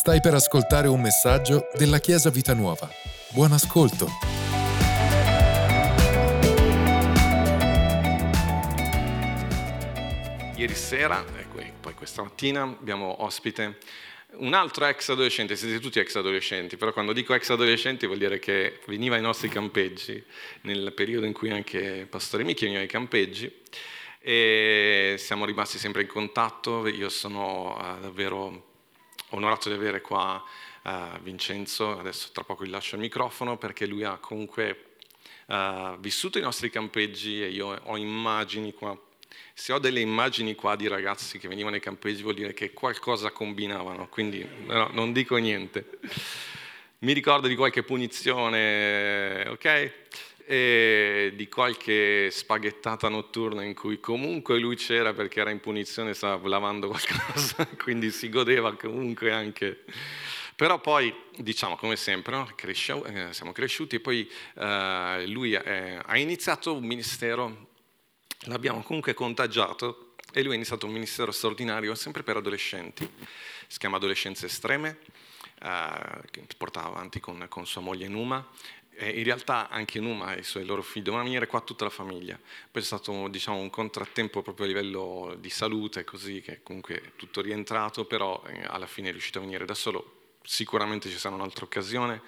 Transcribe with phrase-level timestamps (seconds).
[0.00, 2.88] Stai per ascoltare un messaggio della Chiesa Vita Nuova.
[3.34, 4.06] Buon ascolto.
[10.56, 13.76] Ieri sera e poi questa mattina abbiamo ospite
[14.36, 18.38] un altro ex adolescente, siete tutti ex adolescenti, però quando dico ex adolescenti vuol dire
[18.38, 20.24] che veniva ai nostri campeggi,
[20.62, 23.54] nel periodo in cui anche Pastore Michi veniva ai campeggi,
[24.18, 28.68] e siamo rimasti sempre in contatto, io sono uh, davvero
[29.30, 30.42] onorato di avere qua
[30.82, 34.94] uh, Vincenzo, adesso tra poco gli lascio il microfono perché lui ha comunque
[35.46, 38.98] uh, vissuto i nostri campeggi e io ho immagini qua
[39.60, 43.30] se ho delle immagini qua di ragazzi che venivano ai campeggi vuol dire che qualcosa
[43.30, 45.98] combinavano, quindi no, non dico niente.
[47.00, 49.92] Mi ricordo di qualche punizione, ok?
[50.50, 56.48] E di qualche spaghettata notturna in cui comunque lui c'era perché era in punizione, stava
[56.48, 59.84] lavando qualcosa, quindi si godeva comunque anche.
[60.56, 62.50] Però poi, diciamo, come sempre, no?
[62.56, 67.68] Cresciamo, eh, siamo cresciuti e poi eh, lui eh, ha iniziato un ministero
[68.44, 73.08] l'abbiamo comunque contagiato e lui ha iniziato un ministero straordinario sempre per adolescenti,
[73.66, 74.98] si chiama Adolescenze Estreme,
[75.62, 78.46] eh, che portava avanti con, con sua moglie Numa,
[79.00, 81.90] e in realtà anche Numa e i suoi loro figli dovevano venire qua tutta la
[81.90, 82.38] famiglia.
[82.70, 87.12] Poi è stato diciamo, un contrattempo proprio a livello di salute, così che comunque è
[87.16, 90.34] tutto rientrato, però eh, alla fine è riuscito a venire da solo.
[90.42, 92.20] Sicuramente ci sarà un'altra occasione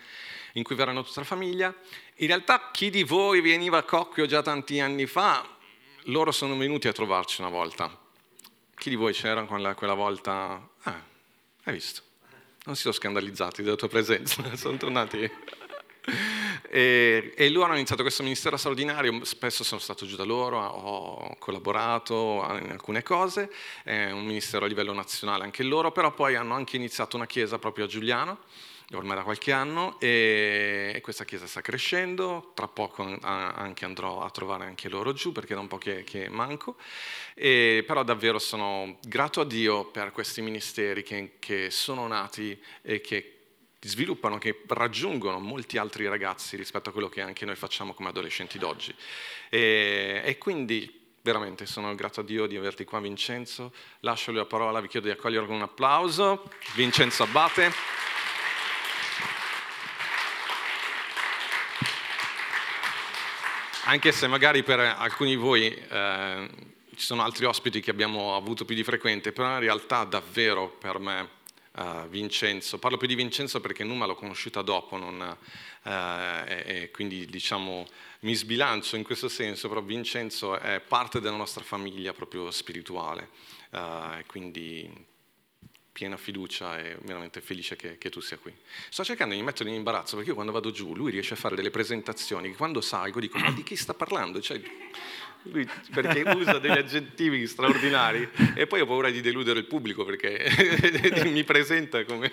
[0.55, 1.75] in cui verranno tutta la famiglia.
[2.17, 5.47] In realtà chi di voi veniva a Cocchio già tanti anni fa
[6.05, 8.00] loro sono venuti a trovarci una volta.
[8.75, 10.70] Chi di voi c'era quella, quella volta?
[10.84, 11.03] Ah,
[11.65, 12.00] hai visto?
[12.65, 15.31] Non si sono scandalizzati della tua presenza, sono tornati.
[16.69, 22.44] E, loro hanno iniziato questo ministero straordinario, spesso sono stato giù da loro, ho collaborato
[22.62, 23.50] in alcune cose,
[23.83, 27.59] è un ministero a livello nazionale anche loro, però poi hanno anche iniziato una chiesa
[27.59, 28.39] proprio a Giuliano,
[28.92, 34.64] ormai da qualche anno e questa chiesa sta crescendo, tra poco anche andrò a trovare
[34.64, 36.77] anche loro giù perché da un po' che, che manco,
[37.34, 43.00] e, però davvero sono grato a Dio per questi ministeri che, che sono nati e
[43.00, 43.41] che
[43.88, 48.59] sviluppano, che raggiungono molti altri ragazzi rispetto a quello che anche noi facciamo come adolescenti
[48.59, 48.94] d'oggi.
[49.48, 54.81] E, e quindi veramente sono grato a Dio di averti qua Vincenzo, lascio la parola,
[54.81, 57.72] vi chiedo di accogliere con un applauso, Vincenzo Abate.
[63.84, 66.48] Anche se magari per alcuni di voi eh,
[66.94, 71.00] ci sono altri ospiti che abbiamo avuto più di frequente, però in realtà davvero per
[71.00, 71.41] me
[71.77, 75.37] uh, Vincenzo, parlo più di Vincenzo perché Numa l'ho conosciuta dopo, non,
[75.83, 77.87] uh, e, e, quindi diciamo
[78.21, 83.28] mi sbilancio in questo senso, però Vincenzo è parte della nostra famiglia proprio spirituale,
[83.71, 85.10] uh, quindi
[86.03, 88.53] piena fiducia e veramente felice che, che, tu sia qui.
[88.89, 91.55] Sto cercando di mettermi in imbarazzo perché io quando vado giù lui riesce a fare
[91.55, 94.41] delle presentazioni che quando salgo dico ma di chi sta parlando?
[94.41, 94.61] Cioè,
[95.43, 100.45] lui, perché usa degli aggettivi straordinari e poi ho paura di deludere il pubblico perché
[101.31, 102.33] mi presenta come...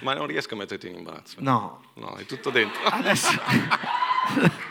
[0.00, 1.36] Ma non riesco a metterti in imbarazzo.
[1.38, 1.92] No.
[1.94, 2.82] No, è tutto dentro.
[2.84, 4.68] Adesso...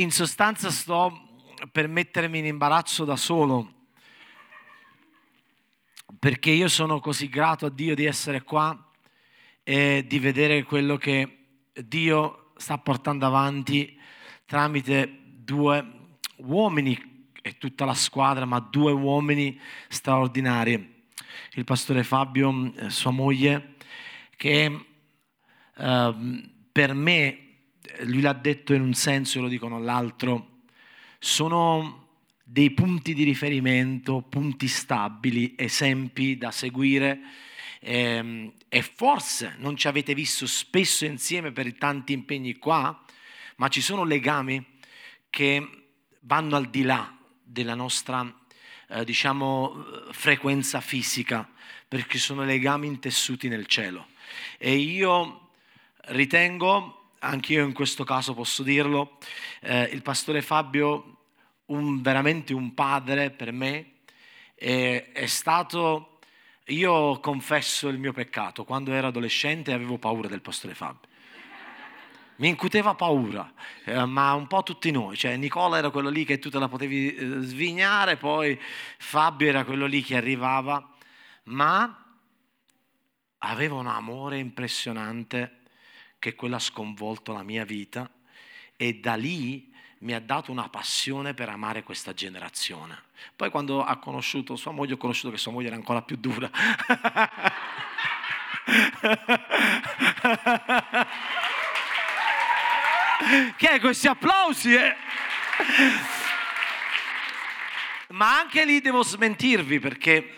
[0.00, 1.26] in sostanza sto
[1.72, 3.86] per mettermi in imbarazzo da solo,
[6.18, 8.90] perché io sono così grato a Dio di essere qua
[9.64, 11.38] e di vedere quello che
[11.72, 13.98] Dio sta portando avanti
[14.44, 15.84] tramite due
[16.36, 21.06] uomini e tutta la squadra, ma due uomini straordinari.
[21.54, 23.74] Il pastore Fabio, eh, sua moglie,
[24.36, 24.86] che
[25.76, 27.47] eh, per me
[28.04, 30.60] lui l'ha detto in un senso e lo dicono all'altro,
[31.18, 32.06] sono
[32.42, 37.20] dei punti di riferimento, punti stabili, esempi da seguire
[37.80, 43.04] ehm, e forse non ci avete visto spesso insieme per tanti impegni qua,
[43.56, 44.64] ma ci sono legami
[45.28, 45.68] che
[46.20, 48.34] vanno al di là della nostra
[48.88, 51.48] eh, diciamo frequenza fisica,
[51.86, 54.06] perché sono legami intessuti nel cielo.
[54.58, 55.50] E io
[56.08, 59.18] ritengo anch'io in questo caso posso dirlo,
[59.60, 61.16] eh, il pastore Fabio,
[61.66, 63.92] un, veramente un padre per me,
[64.54, 66.18] è, è stato,
[66.66, 71.08] io confesso il mio peccato, quando ero adolescente avevo paura del pastore Fabio.
[72.36, 73.52] Mi incuteva paura,
[73.84, 76.68] eh, ma un po' tutti noi, cioè Nicola era quello lì che tu te la
[76.68, 78.58] potevi eh, svignare, poi
[78.98, 80.88] Fabio era quello lì che arrivava,
[81.44, 82.04] ma
[83.38, 85.57] aveva un amore impressionante
[86.18, 88.10] che quello ha sconvolto la mia vita
[88.76, 93.02] e da lì mi ha dato una passione per amare questa generazione.
[93.34, 96.50] Poi quando ha conosciuto sua moglie, ho conosciuto che sua moglie era ancora più dura.
[103.56, 104.74] che è questi applausi?
[104.74, 104.94] Eh?
[108.08, 110.34] Ma anche lì devo smentirvi perché...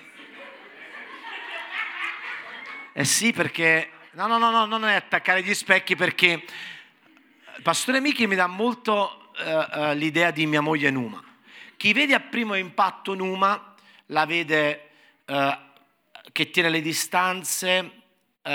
[2.93, 3.91] Eh sì, perché...
[4.13, 6.45] No, no, no, no, non è attaccare gli specchi perché
[7.57, 11.23] il pastore Michi mi dà molto uh, uh, l'idea di mia moglie Numa.
[11.77, 13.77] Chi vede a primo impatto Numa
[14.07, 14.91] la vede
[15.27, 15.57] uh,
[16.33, 17.99] che tiene le distanze,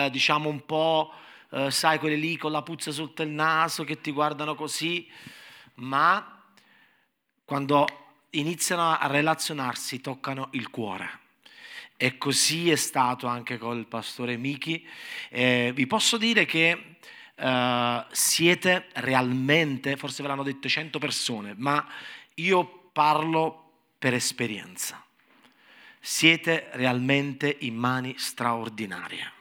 [0.10, 1.14] diciamo un po',
[1.70, 5.10] sai, quelle lì con la puzza sotto il naso che ti guardano così,
[5.76, 6.42] ma
[7.46, 7.88] quando
[8.32, 11.20] iniziano a relazionarsi toccano il cuore.
[11.98, 14.86] E così è stato anche con il pastore Miki.
[15.30, 16.98] Eh, vi posso dire che
[17.36, 21.86] eh, siete realmente, forse ve l'hanno detto 100 persone, ma
[22.36, 25.04] io parlo per esperienza.
[26.00, 29.35] Siete realmente in mani straordinarie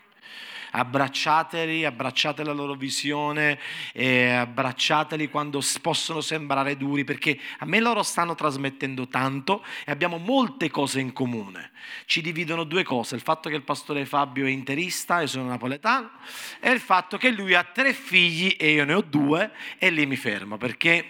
[0.77, 3.61] abbracciateli, abbracciate la loro visione,
[3.95, 10.71] abbracciateli quando possono sembrare duri, perché a me loro stanno trasmettendo tanto e abbiamo molte
[10.71, 11.71] cose in comune.
[12.07, 16.11] Ci dividono due cose, il fatto che il pastore Fabio è interista, io sono napoletano,
[16.59, 20.07] e il fatto che lui ha tre figli e io ne ho due e lì
[20.07, 21.07] mi fermo, perché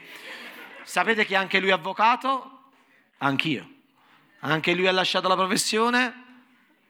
[0.83, 2.51] sapete che anche lui è avvocato?
[3.19, 3.71] Anch'io.
[4.41, 6.24] Anche lui ha lasciato la professione?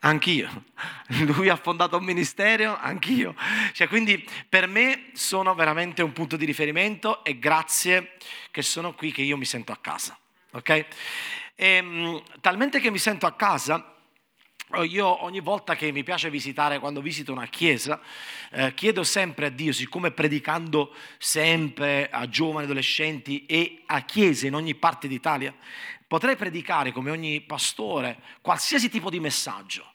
[0.04, 0.64] Anch'io.
[1.24, 3.34] Lui ha fondato un ministero, anch'io.
[3.72, 8.12] Cioè, quindi per me sono veramente un punto di riferimento e grazie
[8.50, 10.16] che sono qui, che io mi sento a casa.
[10.52, 10.68] Ok?
[10.68, 10.86] E,
[11.54, 13.94] ehm, talmente che mi sento a casa,
[14.82, 17.98] io ogni volta che mi piace visitare, quando visito una chiesa,
[18.50, 24.54] eh, chiedo sempre a Dio, siccome predicando sempre a giovani, adolescenti e a chiese in
[24.54, 25.54] ogni parte d'Italia,
[26.06, 29.92] potrei predicare come ogni pastore qualsiasi tipo di messaggio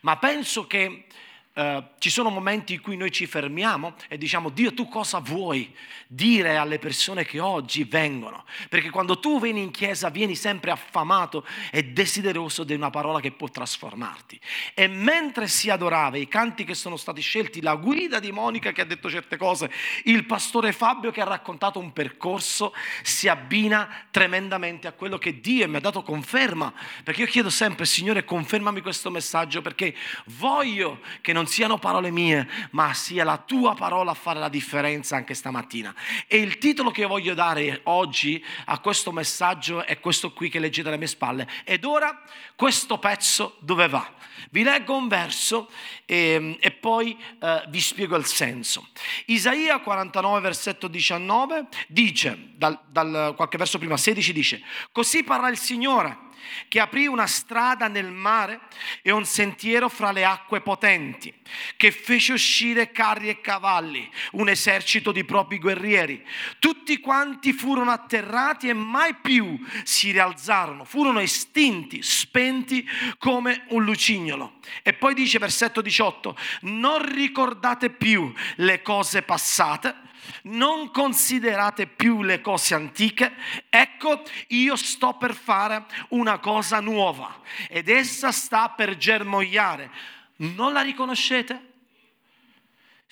[0.00, 1.04] ma penso che
[1.52, 5.74] eh, ci sono momenti in cui noi ci fermiamo e diciamo Dio tu cosa vuoi
[6.06, 8.44] dire alle persone che oggi vengono?
[8.68, 13.32] Perché quando tu vieni in chiesa vieni sempre affamato e desideroso di una parola che
[13.32, 14.40] può trasformarti.
[14.74, 18.80] E mentre si adorava i canti che sono stati scelti, la guida di Monica che
[18.80, 19.70] ha detto certe cose,
[20.04, 25.68] il pastore Fabio che ha raccontato un percorso, si abbina tremendamente a quello che Dio
[25.68, 26.72] mi ha dato conferma.
[27.02, 29.94] Perché io chiedo sempre Signore confermami questo messaggio perché
[30.26, 34.50] voglio che non non siano parole mie, ma sia la tua parola a fare la
[34.50, 35.94] differenza anche stamattina.
[36.26, 40.88] E il titolo che voglio dare oggi a questo messaggio è questo qui che leggete
[40.88, 41.48] alle mie spalle.
[41.64, 42.22] Ed ora
[42.54, 44.06] questo pezzo dove va?
[44.50, 45.70] Vi leggo un verso
[46.04, 48.88] e, ehm, e poi eh, vi spiego il senso.
[49.26, 55.58] Isaia 49, versetto 19 dice, dal, dal qualche verso prima, 16 dice, così parla il
[55.58, 56.28] Signore
[56.68, 58.60] che aprì una strada nel mare
[59.02, 61.32] e un sentiero fra le acque potenti,
[61.76, 66.24] che fece uscire carri e cavalli, un esercito di propri guerrieri.
[66.58, 72.88] Tutti quanti furono atterrati e mai più si rialzarono, furono estinti, spenti
[73.18, 74.58] come un lucignolo.
[74.82, 80.08] E poi dice versetto 18, non ricordate più le cose passate
[80.42, 83.32] non considerate più le cose antiche,
[83.68, 89.90] ecco io sto per fare una cosa nuova ed essa sta per germogliare.
[90.36, 91.69] Non la riconoscete?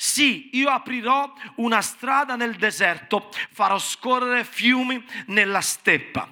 [0.00, 6.28] Sì, io aprirò una strada nel deserto, farò scorrere fiumi nella steppa.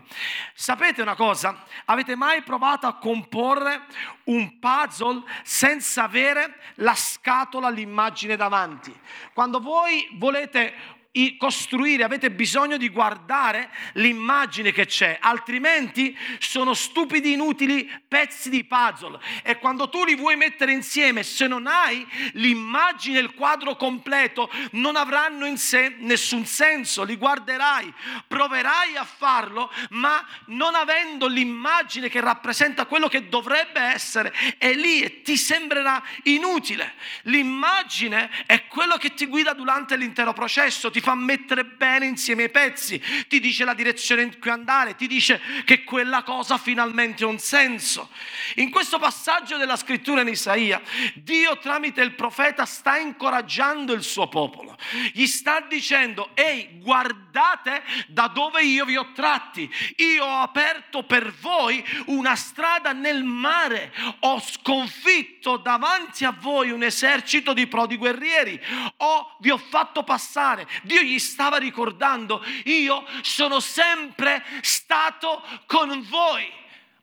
[0.55, 1.65] Sapete una cosa?
[1.87, 3.87] Avete mai provato a comporre
[4.27, 8.97] un puzzle senza avere la scatola, l'immagine davanti?
[9.35, 10.96] Quando voi volete
[11.39, 19.19] costruire, avete bisogno di guardare l'immagine che c'è, altrimenti sono stupidi, inutili pezzi di puzzle.
[19.43, 24.97] E quando tu li vuoi mettere insieme, se non hai l'immagine, il quadro completo, non
[24.97, 27.03] avranno in sé nessun senso.
[27.03, 27.93] Li guarderai,
[28.27, 35.03] proverai a farlo, ma non avendo l'immagine che rappresenta quello che dovrebbe essere, è lì
[35.03, 36.95] e ti sembrerà inutile.
[37.23, 42.51] L'immagine è quello che ti guida durante l'intero processo, ti fa mettere bene insieme i
[42.51, 47.29] pezzi, ti dice la direzione in cui andare, ti dice che quella cosa finalmente ha
[47.29, 48.11] un senso.
[48.57, 50.83] In questo passaggio della scrittura in Isaia,
[51.15, 54.77] Dio tramite il profeta sta incoraggiando il suo popolo,
[55.13, 61.33] gli sta dicendo, ehi, guardate da dove io vi ho tratti, io ho aperto per
[61.35, 68.61] voi una strada nel mare, ho sconfitto davanti a voi un esercito di prodi guerrieri,
[68.97, 70.67] ho, vi ho fatto passare.
[70.83, 76.51] Dio Dio gli stava ricordando, io sono sempre stato con voi.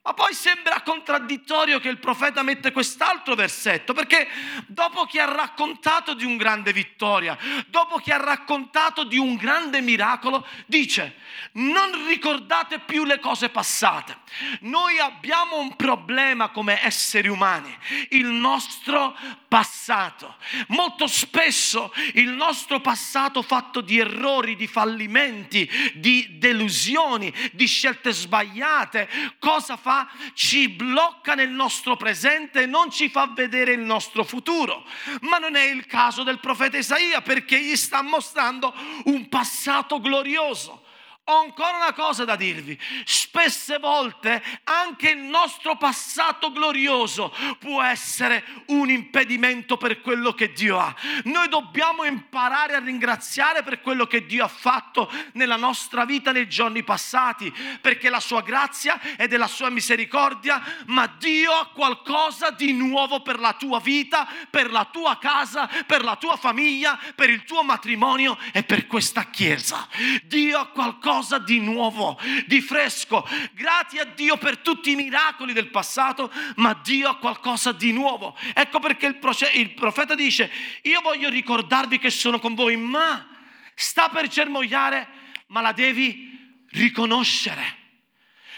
[0.05, 4.27] Ma poi sembra contraddittorio che il profeta mette quest'altro versetto, perché
[4.67, 9.79] dopo che ha raccontato di un grande vittoria, dopo che ha raccontato di un grande
[9.79, 11.15] miracolo, dice,
[11.53, 14.17] non ricordate più le cose passate.
[14.61, 17.73] Noi abbiamo un problema come esseri umani,
[18.09, 19.15] il nostro
[19.47, 20.35] passato.
[20.67, 29.07] Molto spesso il nostro passato fatto di errori, di fallimenti, di delusioni, di scelte sbagliate,
[29.39, 29.91] cosa fa?
[30.33, 34.85] Ci blocca nel nostro presente e non ci fa vedere il nostro futuro.
[35.21, 38.73] Ma non è il caso del profeta Isaia perché gli sta mostrando
[39.05, 40.82] un passato glorioso.
[41.27, 42.77] Ho ancora una cosa da dirvi.
[43.05, 50.77] Spesse volte anche il nostro passato glorioso può essere un impedimento per quello che Dio
[50.77, 50.93] ha.
[51.23, 56.49] Noi dobbiamo imparare a ringraziare per quello che Dio ha fatto nella nostra vita nei
[56.49, 57.49] giorni passati,
[57.79, 63.39] perché la sua grazia è della sua misericordia, ma Dio ha qualcosa di nuovo per
[63.39, 68.37] la tua vita, per la tua casa, per la tua famiglia, per il tuo matrimonio
[68.51, 69.87] e per questa chiesa.
[70.25, 73.27] Dio ha qualcosa qualcosa di nuovo, di fresco.
[73.53, 78.35] Grazie a Dio per tutti i miracoli del passato, ma Dio ha qualcosa di nuovo.
[78.53, 79.19] Ecco perché il,
[79.53, 80.51] il profeta dice,
[80.81, 83.27] io voglio ricordarvi che sono con voi, ma
[83.75, 85.07] sta per germogliare,
[85.47, 87.81] ma la devi riconoscere.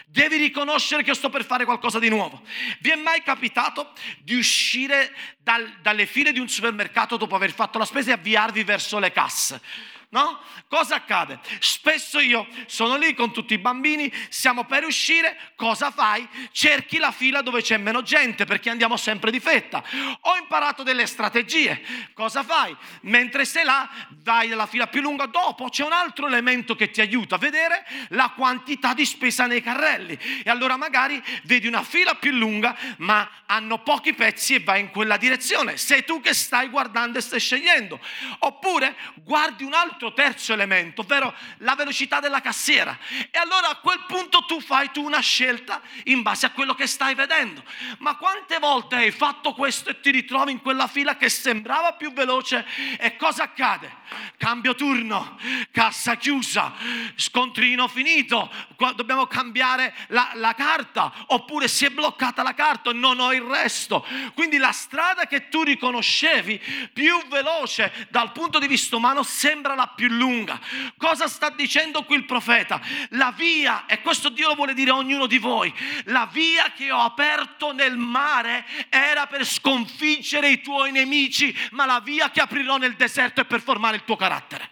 [0.06, 2.42] Devi riconoscere che io sto per fare qualcosa di nuovo.
[2.80, 7.78] Vi è mai capitato di uscire dal, dalle file di un supermercato dopo aver fatto
[7.78, 9.62] la spesa e avviarvi verso le casse?
[10.10, 10.40] No?
[10.68, 11.40] Cosa accade?
[11.60, 16.28] Spesso io sono lì con tutti i bambini, siamo per uscire, cosa fai?
[16.52, 19.84] Cerchi la fila dove c'è meno gente perché andiamo sempre di fetta.
[20.22, 21.82] Ho imparato delle strategie.
[22.14, 22.76] Cosa fai?
[23.02, 23.90] Mentre sei là,
[24.24, 27.86] vai nella fila più lunga, dopo c'è un altro elemento che ti aiuta a vedere
[28.10, 30.18] la quantità di spesa nei carrelli.
[30.44, 34.90] E allora magari vedi una fila più lunga, ma hanno pochi pezzi e vai in
[34.90, 35.78] quella direzione.
[35.78, 38.00] Sei tu che stai guardando e stai scegliendo.
[38.40, 42.98] Oppure guardi un altro altro terzo elemento, ovvero la velocità della cassiera.
[43.32, 46.86] E allora a quel punto tu fai tu una scelta in base a quello che
[46.86, 47.64] stai vedendo.
[48.00, 52.12] Ma quante volte hai fatto questo e ti ritrovi in quella fila che sembrava più
[52.12, 52.66] veloce
[53.00, 54.04] e cosa accade?
[54.38, 55.38] Cambio turno,
[55.72, 56.74] cassa chiusa,
[57.16, 58.52] scontrino finito,
[58.96, 63.42] dobbiamo cambiare la, la carta oppure si è bloccata la carta e non ho il
[63.42, 64.06] resto.
[64.34, 69.88] Quindi la strada che tu riconoscevi più veloce dal punto di vista umano sembra la
[69.88, 70.60] più lunga.
[70.98, 72.82] Cosa sta dicendo qui il profeta?
[73.10, 75.74] La via, e questo Dio lo vuole dire a ognuno di voi,
[76.06, 82.00] la via che ho aperto nel mare era per sconfiggere i tuoi nemici, ma la
[82.00, 84.72] via che aprirò nel deserto è per formare il tuo carattere.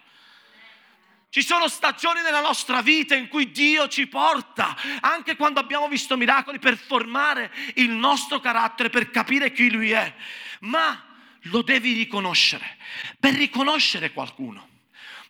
[1.30, 6.16] Ci sono stagioni nella nostra vita in cui Dio ci porta, anche quando abbiamo visto
[6.16, 10.14] miracoli, per formare il nostro carattere, per capire chi Lui è.
[10.60, 11.04] Ma
[11.48, 12.76] lo devi riconoscere.
[13.18, 14.68] Per riconoscere qualcuno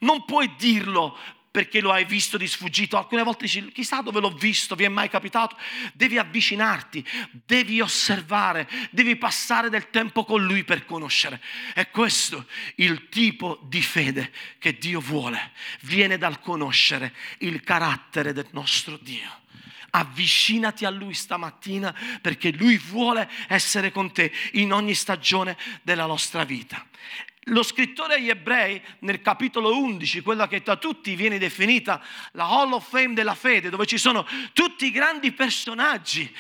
[0.04, 1.18] non puoi dirlo
[1.54, 2.96] perché lo hai visto di sfuggito.
[2.96, 5.56] Alcune volte dici, chissà dove l'ho visto, vi è mai capitato?
[5.92, 7.06] Devi avvicinarti,
[7.46, 11.40] devi osservare, devi passare del tempo con lui per conoscere.
[11.73, 15.52] È questo il tipo di fede che Dio vuole.
[15.82, 19.42] Viene dal conoscere il carattere del nostro Dio
[19.90, 26.42] avvicinati a Lui stamattina perché Lui vuole essere con te in ogni stagione della nostra
[26.42, 26.84] vita.
[27.48, 32.72] Lo scrittore agli ebrei nel capitolo 11, quella che da tutti viene definita la Hall
[32.72, 36.34] of Fame della fede, dove ci sono tutti i grandi personaggi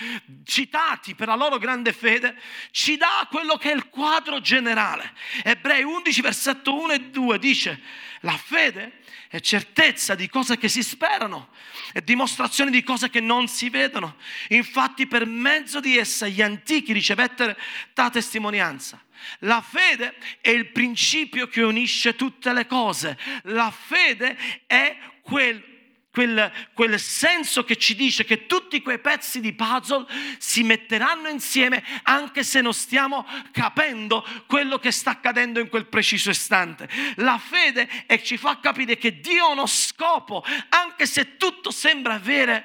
[0.44, 5.12] citati per la loro grande fede, ci dà quello che è il quadro generale.
[5.42, 7.82] Ebrei 11, versetto 1 e 2 dice,
[8.20, 11.50] la fede è certezza di cose che si sperano
[11.92, 14.16] è dimostrazione di cose che non si vedono.
[14.48, 17.54] Infatti per mezzo di essa gli antichi ricevettero
[17.92, 19.00] ta testimonianza.
[19.40, 23.18] La fede è il principio che unisce tutte le cose.
[23.44, 25.72] La fede è quel
[26.14, 30.06] Quel, quel, senso che ci dice che tutti quei pezzi di puzzle
[30.38, 36.30] si metteranno insieme anche se non stiamo capendo quello che sta accadendo in quel preciso
[36.30, 36.88] istante.
[37.16, 42.14] La fede è, ci fa capire che Dio ha uno scopo, anche se tutto sembra
[42.14, 42.64] avere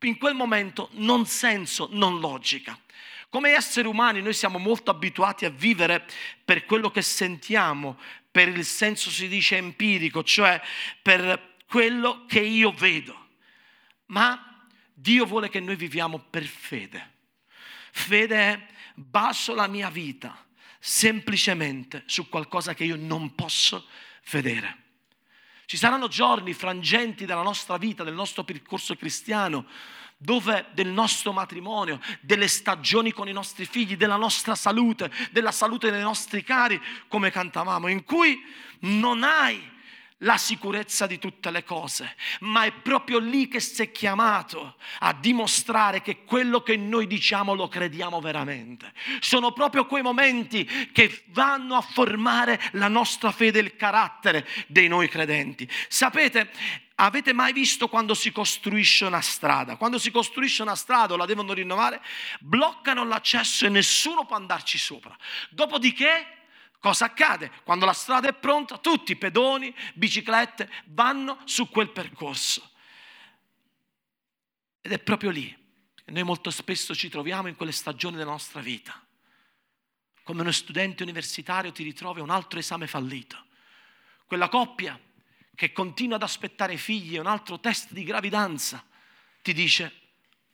[0.00, 2.78] in quel momento non senso, non logica.
[3.30, 6.06] Come esseri umani noi siamo molto abituati a vivere
[6.44, 7.98] per quello che sentiamo,
[8.30, 10.60] per il senso si dice empirico, cioè
[11.02, 13.26] per quello che io vedo.
[14.06, 17.16] Ma Dio vuole che noi viviamo per fede.
[17.92, 20.46] Fede è baso la mia vita
[20.80, 23.86] semplicemente su qualcosa che io non posso
[24.30, 24.86] vedere.
[25.66, 29.66] Ci saranno giorni frangenti della nostra vita, del nostro percorso cristiano,
[30.18, 35.90] dove del nostro matrimonio, delle stagioni con i nostri figli, della nostra salute, della salute
[35.90, 38.44] dei nostri cari, come cantavamo, in cui
[38.80, 39.76] non hai
[40.22, 46.02] la sicurezza di tutte le cose, ma è proprio lì che sei chiamato a dimostrare
[46.02, 48.92] che quello che noi diciamo lo crediamo veramente.
[49.20, 54.88] Sono proprio quei momenti che vanno a formare la nostra fede e il carattere dei
[54.88, 55.68] noi credenti.
[55.86, 56.50] Sapete,
[57.00, 59.76] Avete mai visto quando si costruisce una strada?
[59.76, 62.02] Quando si costruisce una strada o la devono rinnovare,
[62.40, 65.16] bloccano l'accesso e nessuno può andarci sopra.
[65.50, 66.34] Dopodiché
[66.80, 67.50] Cosa accade?
[67.64, 72.70] Quando la strada è pronta, tutti, pedoni, biciclette, vanno su quel percorso.
[74.80, 75.48] Ed è proprio lì
[75.94, 79.04] che noi molto spesso ci troviamo in quelle stagioni della nostra vita.
[80.22, 83.44] Come uno studente universitario ti ritrovi a un altro esame fallito.
[84.26, 84.98] Quella coppia
[85.58, 88.86] che continua ad aspettare figli e un altro test di gravidanza
[89.42, 89.92] ti dice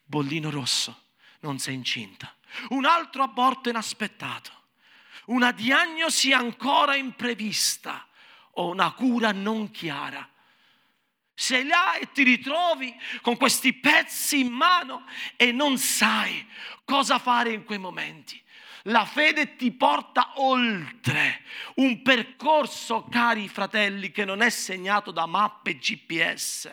[0.02, 1.08] bollino rosso,
[1.40, 2.34] non sei incinta.
[2.70, 4.62] Un altro aborto inaspettato
[5.26, 8.08] una diagnosi ancora imprevista
[8.52, 10.26] o una cura non chiara.
[11.34, 15.04] Sei là e ti ritrovi con questi pezzi in mano
[15.37, 16.46] e non sai
[16.84, 18.42] cosa fare in quei momenti.
[18.88, 21.40] La fede ti porta oltre
[21.76, 26.70] un percorso, cari fratelli, che non è segnato da mappe GPS.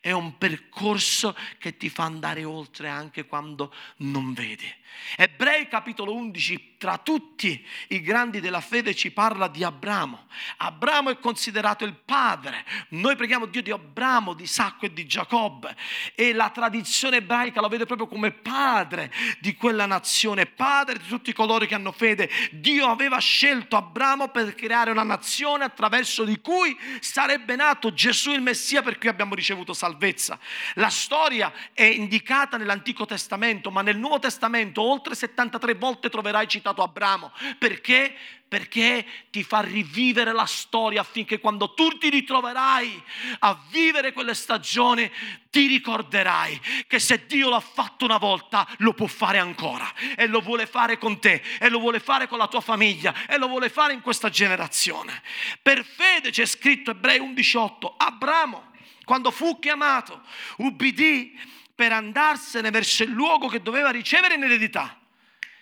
[0.00, 4.70] È un percorso che ti fa andare oltre anche quando non vedi.
[5.16, 10.26] Ebrei capitolo 11 tra tutti i grandi della fede ci parla di Abramo.
[10.58, 12.64] Abramo è considerato il padre.
[12.90, 15.74] Noi preghiamo Dio di Abramo, di Isacco e di Giacobbe.
[16.14, 21.32] E la tradizione ebraica lo vede proprio come padre di quella nazione, padre di tutti
[21.32, 22.30] coloro che hanno fede.
[22.52, 28.42] Dio aveva scelto Abramo per creare una nazione attraverso di cui sarebbe nato Gesù il
[28.42, 30.38] Messia per cui abbiamo ricevuto salvezza.
[30.74, 36.82] La storia è indicata nell'Antico Testamento, ma nel Nuovo Testamento oltre 73 volte troverai citato
[36.82, 37.32] Abramo.
[37.58, 38.14] Perché?
[38.48, 43.02] Perché ti fa rivivere la storia affinché quando tu ti ritroverai
[43.40, 45.10] a vivere quelle stagioni
[45.50, 50.40] ti ricorderai che se Dio l'ha fatto una volta lo può fare ancora e lo
[50.40, 53.68] vuole fare con te e lo vuole fare con la tua famiglia e lo vuole
[53.68, 55.22] fare in questa generazione.
[55.60, 60.20] Per fede c'è scritto Ebrei 11:8 Abramo quando fu chiamato
[60.58, 61.36] ubbidì
[61.76, 64.98] per andarsene verso il luogo che doveva ricevere in eredità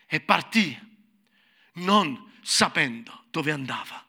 [0.07, 0.79] e partì
[1.75, 4.03] non sapendo dove andava.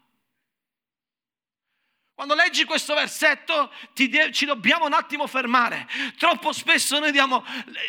[2.13, 5.87] Quando leggi questo versetto de- ci dobbiamo un attimo fermare.
[6.17, 7.43] Troppo spesso noi diamo,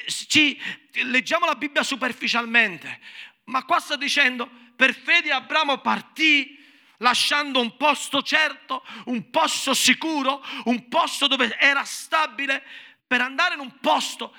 [0.07, 0.61] ci,
[1.05, 3.00] leggiamo la Bibbia superficialmente,
[3.44, 6.57] ma qua sta dicendo, per fede Abramo partì
[6.98, 12.64] lasciando un posto certo, un posto sicuro, un posto dove era stabile,
[13.07, 14.35] per andare in un posto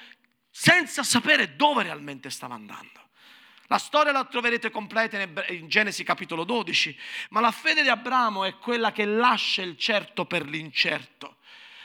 [0.50, 3.06] senza sapere dove realmente stava andando.
[3.68, 6.98] La storia la troverete completa in Genesi capitolo 12,
[7.30, 11.38] ma la fede di Abramo è quella che lascia il certo per l'incerto.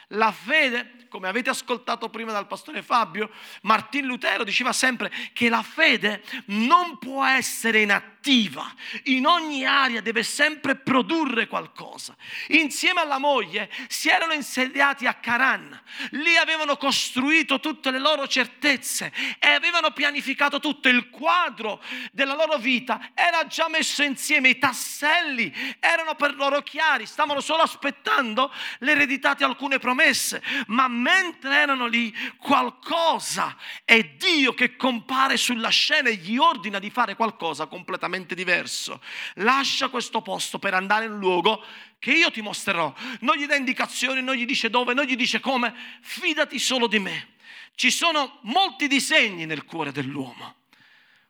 [0.09, 3.29] La fede, come avete ascoltato prima dal pastore Fabio,
[3.63, 8.65] Martin Lutero diceva sempre che la fede non può essere inattiva,
[9.05, 12.17] in ogni area deve sempre produrre qualcosa.
[12.49, 15.79] Insieme alla moglie si erano insediati a Caran,
[16.13, 22.57] lì avevano costruito tutte le loro certezze e avevano pianificato tutto, il quadro della loro
[22.57, 29.35] vita era già messo insieme, i tasselli erano per loro chiari, stavano solo aspettando l'eredità
[29.35, 36.15] di alcune promesse ma mentre erano lì qualcosa è Dio che compare sulla scena e
[36.15, 39.03] gli ordina di fare qualcosa completamente diverso.
[39.35, 41.65] Lascia questo posto per andare in un luogo
[41.99, 42.95] che io ti mostrerò.
[43.21, 46.99] Non gli dà indicazioni, non gli dice dove, non gli dice come, fidati solo di
[46.99, 47.35] me.
[47.75, 50.57] Ci sono molti disegni nel cuore dell'uomo,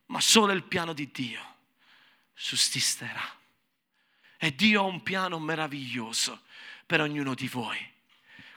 [0.06, 1.54] ma solo il piano di Dio
[2.34, 3.40] sussisterà.
[4.36, 6.42] E Dio ha un piano meraviglioso
[6.84, 7.90] per ognuno di voi.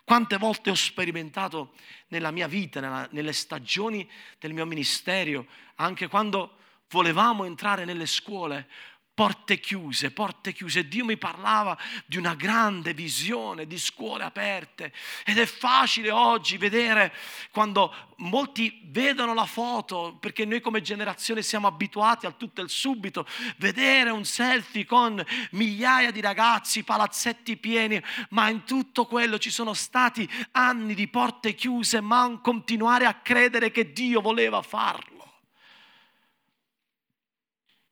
[0.05, 1.73] Quante volte ho sperimentato
[2.09, 6.57] nella mia vita, nella, nelle stagioni del mio ministero, anche quando
[6.89, 8.69] volevamo entrare nelle scuole,
[9.15, 10.87] porte chiuse, porte chiuse.
[10.87, 14.91] Dio mi parlava di una grande visione di scuole aperte
[15.25, 17.13] ed è facile oggi vedere
[17.51, 22.69] quando molti vedono la foto, perché noi come generazione siamo abituati al tutto e al
[22.69, 23.25] subito,
[23.57, 29.73] vedere un selfie con migliaia di ragazzi, palazzetti pieni, ma in tutto quello ci sono
[29.73, 35.14] stati anni di porte chiuse, ma continuare a credere che Dio voleva farlo.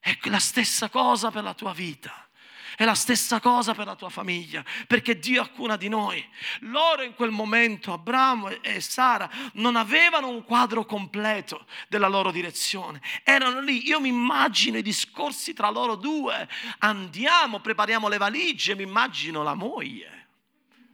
[0.04, 2.28] È la stessa cosa per la tua vita.
[2.76, 6.28] È la stessa cosa per la tua famiglia, perché Dio ha cura di noi.
[6.62, 13.02] Loro in quel momento, Abramo e Sara, non avevano un quadro completo della loro direzione.
[13.24, 16.50] Erano lì, io mi immagino i discorsi tra loro due.
[16.80, 20.28] Andiamo, prepariamo le valigie, mi immagino la moglie.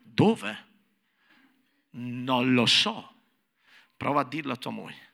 [0.04, 0.67] Dove?
[1.91, 3.15] Non lo so.
[3.98, 5.09] Prova a dirlo a tua moglie.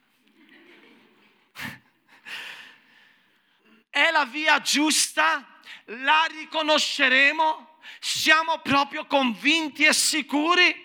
[3.96, 5.42] È la via giusta?
[5.86, 7.78] la riconosceremo?
[7.98, 10.84] Siamo proprio convinti e sicuri?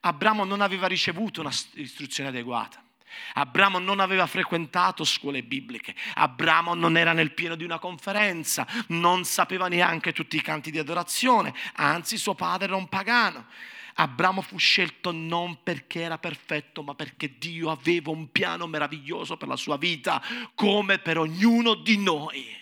[0.00, 2.84] Abramo non aveva ricevuto un'istruzione adeguata.
[3.34, 9.24] Abramo non aveva frequentato scuole bibliche, Abramo non era nel pieno di una conferenza, non
[9.24, 13.46] sapeva neanche tutti i canti di adorazione, anzi suo padre era un pagano.
[13.94, 19.48] Abramo fu scelto non perché era perfetto, ma perché Dio aveva un piano meraviglioso per
[19.48, 20.22] la sua vita,
[20.54, 22.58] come per ognuno di noi.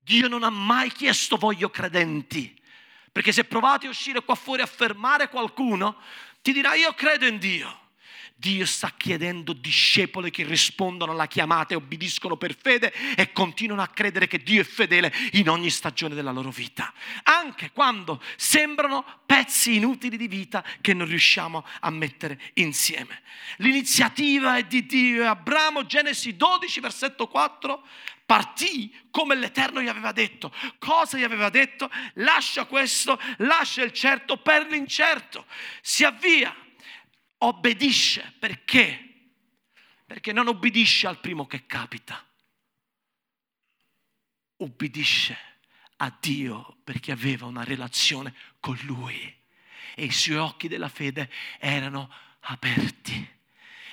[0.00, 2.60] Dio non ha mai chiesto voglio credenti,
[3.12, 5.96] perché se provate a uscire qua fuori a fermare qualcuno,
[6.42, 7.82] ti dirà io credo in Dio.
[8.36, 13.86] Dio sta chiedendo discepoli che rispondono alla chiamata e obbediscono per fede e continuano a
[13.86, 16.92] credere che Dio è fedele in ogni stagione della loro vita,
[17.22, 23.22] anche quando sembrano pezzi inutili di vita che non riusciamo a mettere insieme.
[23.58, 25.28] L'iniziativa è di Dio.
[25.28, 27.86] Abramo, Genesi 12, versetto 4,
[28.26, 30.52] partì come l'Eterno gli aveva detto.
[30.78, 31.90] Cosa gli aveva detto?
[32.14, 35.46] Lascia questo, lascia il certo per l'incerto.
[35.80, 36.54] Si avvia,
[37.46, 38.34] obbedisce.
[38.38, 39.32] Perché?
[40.06, 42.24] Perché non obbedisce al primo che capita.
[44.56, 45.36] Obbedisce
[45.96, 49.42] a Dio perché aveva una relazione con Lui
[49.94, 53.32] e i suoi occhi della fede erano aperti.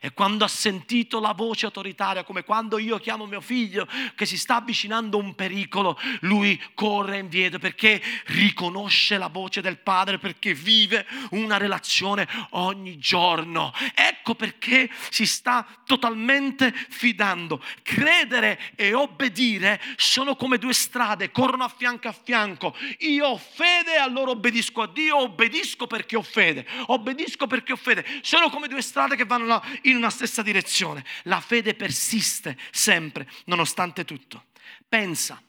[0.04, 4.36] E quando ha sentito la voce autoritaria, come quando io chiamo mio figlio che si
[4.36, 11.06] sta avvicinando un pericolo, lui corre indietro perché riconosce la voce del padre, perché vive
[11.32, 13.72] una relazione ogni giorno.
[13.94, 17.64] Ecco perché si sta totalmente fidando.
[17.84, 22.76] Credere e obbedire sono come due strade, corrono a fianco a fianco.
[23.02, 28.04] Io ho fede, allora obbedisco a Dio, obbedisco perché ho fede, obbedisco perché ho fede.
[28.24, 31.06] Sono come due strade che vanno in una stessa direzione.
[31.24, 34.48] La fede persiste sempre, nonostante tutto.
[34.88, 35.42] Pensa,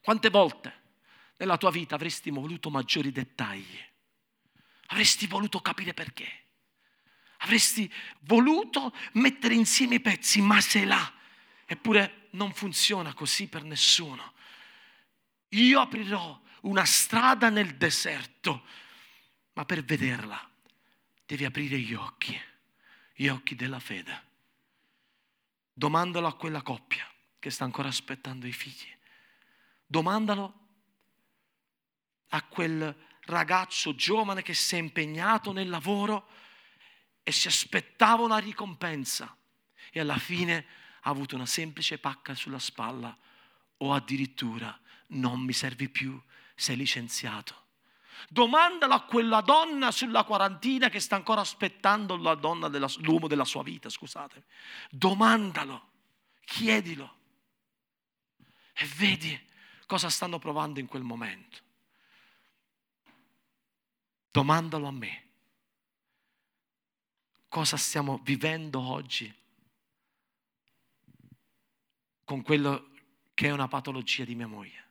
[0.00, 0.82] quante volte
[1.36, 3.86] nella tua vita avresti voluto maggiori dettagli?
[4.86, 6.46] Avresti voluto capire perché?
[7.38, 11.12] Avresti voluto mettere insieme i pezzi, ma sei là.
[11.66, 14.34] Eppure non funziona così per nessuno.
[15.50, 18.66] Io aprirò una strada nel deserto,
[19.52, 20.50] ma per vederla
[21.24, 22.40] devi aprire gli occhi
[23.20, 24.26] gli occhi della fede.
[25.72, 27.04] Domandalo a quella coppia
[27.40, 28.96] che sta ancora aspettando i figli.
[29.84, 30.66] Domandalo
[32.28, 36.28] a quel ragazzo giovane che si è impegnato nel lavoro
[37.24, 39.36] e si aspettava una ricompensa
[39.90, 40.64] e alla fine
[41.00, 43.18] ha avuto una semplice pacca sulla spalla
[43.78, 44.78] o addirittura
[45.08, 46.22] non mi servi più,
[46.54, 47.67] sei licenziato.
[48.28, 52.16] Domandalo a quella donna sulla quarantina che sta ancora aspettando
[52.68, 54.44] della, l'uomo della sua vita, scusate.
[54.90, 55.88] Domandalo,
[56.44, 57.16] chiedilo
[58.72, 59.46] e vedi
[59.86, 61.58] cosa stanno provando in quel momento.
[64.30, 65.26] Domandalo a me.
[67.48, 69.34] Cosa stiamo vivendo oggi
[72.24, 72.90] con quello
[73.32, 74.87] che è una patologia di mia moglie?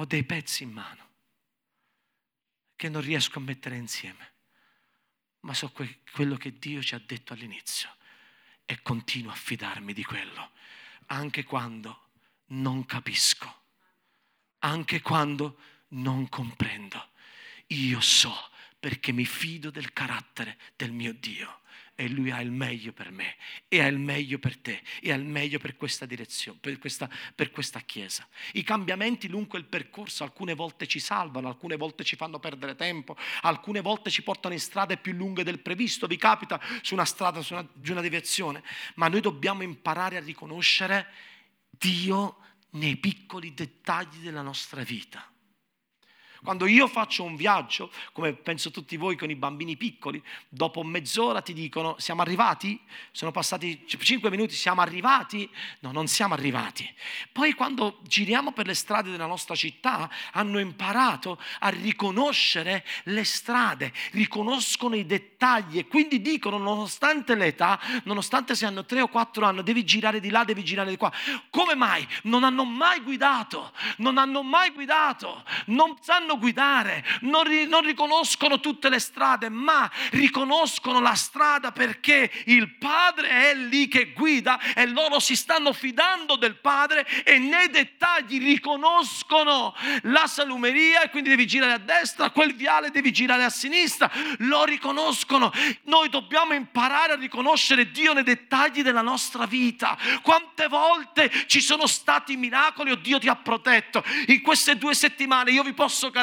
[0.00, 1.08] Ho dei pezzi in mano
[2.74, 4.32] che non riesco a mettere insieme,
[5.40, 7.94] ma so que- quello che Dio ci ha detto all'inizio
[8.64, 10.52] e continuo a fidarmi di quello,
[11.06, 12.08] anche quando
[12.46, 13.64] non capisco,
[14.60, 15.58] anche quando
[15.88, 17.10] non comprendo.
[17.68, 18.34] Io so
[18.78, 21.60] perché mi fido del carattere del mio Dio
[22.00, 23.36] e lui ha il meglio per me
[23.68, 27.10] e ha il meglio per te e ha il meglio per questa direzione, per questa,
[27.34, 28.26] per questa chiesa.
[28.52, 33.18] I cambiamenti lungo il percorso alcune volte ci salvano, alcune volte ci fanno perdere tempo,
[33.42, 37.42] alcune volte ci portano in strade più lunghe del previsto, vi capita su una strada
[37.42, 38.62] su una, di una direzione,
[38.94, 41.06] ma noi dobbiamo imparare a riconoscere
[41.68, 42.38] Dio
[42.70, 45.29] nei piccoli dettagli della nostra vita.
[46.42, 51.42] Quando io faccio un viaggio, come penso tutti voi con i bambini piccoli, dopo mezz'ora
[51.42, 52.80] ti dicono siamo arrivati?
[53.12, 55.48] Sono passati cinque minuti, siamo arrivati?
[55.80, 56.90] No, non siamo arrivati.
[57.30, 63.92] Poi quando giriamo per le strade della nostra città hanno imparato a riconoscere le strade,
[64.12, 69.62] riconoscono i dettagli e quindi dicono nonostante l'età, nonostante se hanno tre o quattro anni,
[69.62, 71.12] devi girare di là, devi girare di qua.
[71.50, 72.06] Come mai?
[72.22, 77.82] Non hanno mai guidato, non hanno mai guidato, non sanno sanno guidare, non, ri, non
[77.82, 84.60] riconoscono tutte le strade, ma riconoscono la strada perché il Padre è lì che guida
[84.74, 91.30] e loro si stanno fidando del Padre e nei dettagli riconoscono la salumeria e quindi
[91.30, 95.52] devi girare a destra, quel viale devi girare a sinistra, lo riconoscono.
[95.84, 99.96] Noi dobbiamo imparare a riconoscere Dio nei dettagli della nostra vita.
[100.22, 104.04] Quante volte ci sono stati miracoli o Dio ti ha protetto?
[104.26, 106.19] In queste due settimane io vi posso garantire.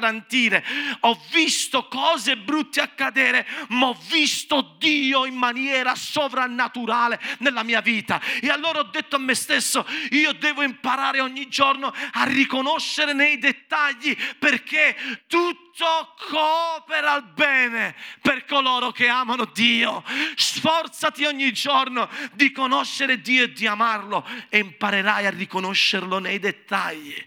[1.01, 8.21] Ho visto cose brutte accadere, ma ho visto Dio in maniera sovrannaturale nella mia vita.
[8.41, 13.37] E allora ho detto a me stesso, io devo imparare ogni giorno a riconoscere nei
[13.37, 14.95] dettagli perché
[15.27, 20.03] tutto coopera al bene per coloro che amano Dio.
[20.35, 27.25] Sforzati ogni giorno di conoscere Dio e di amarlo e imparerai a riconoscerlo nei dettagli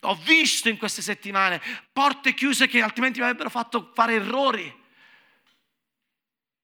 [0.00, 1.60] ho visto in queste settimane
[1.92, 4.84] porte chiuse che altrimenti mi avrebbero fatto fare errori,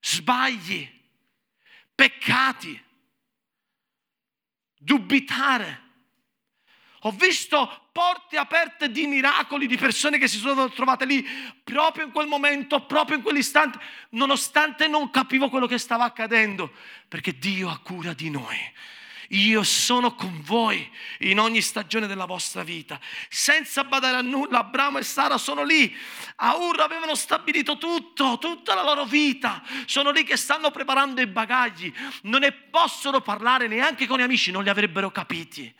[0.01, 0.89] sbagli,
[1.95, 2.83] peccati,
[4.77, 5.81] dubitare.
[7.05, 11.27] Ho visto porte aperte di miracoli, di persone che si sono trovate lì
[11.65, 13.79] proprio in quel momento, proprio in quell'istante,
[14.11, 16.73] nonostante non capivo quello che stava accadendo,
[17.09, 18.57] perché Dio ha cura di noi
[19.33, 20.91] io sono con voi
[21.21, 22.99] in ogni stagione della vostra vita.
[23.29, 25.95] Senza badare a nulla, Abramo e Sara sono lì.
[26.37, 29.63] A Ur avevano stabilito tutto, tutta la loro vita.
[29.87, 31.93] Sono lì che stanno preparando i bagagli.
[32.23, 35.73] Non ne possono parlare neanche con gli amici, non li avrebbero capiti.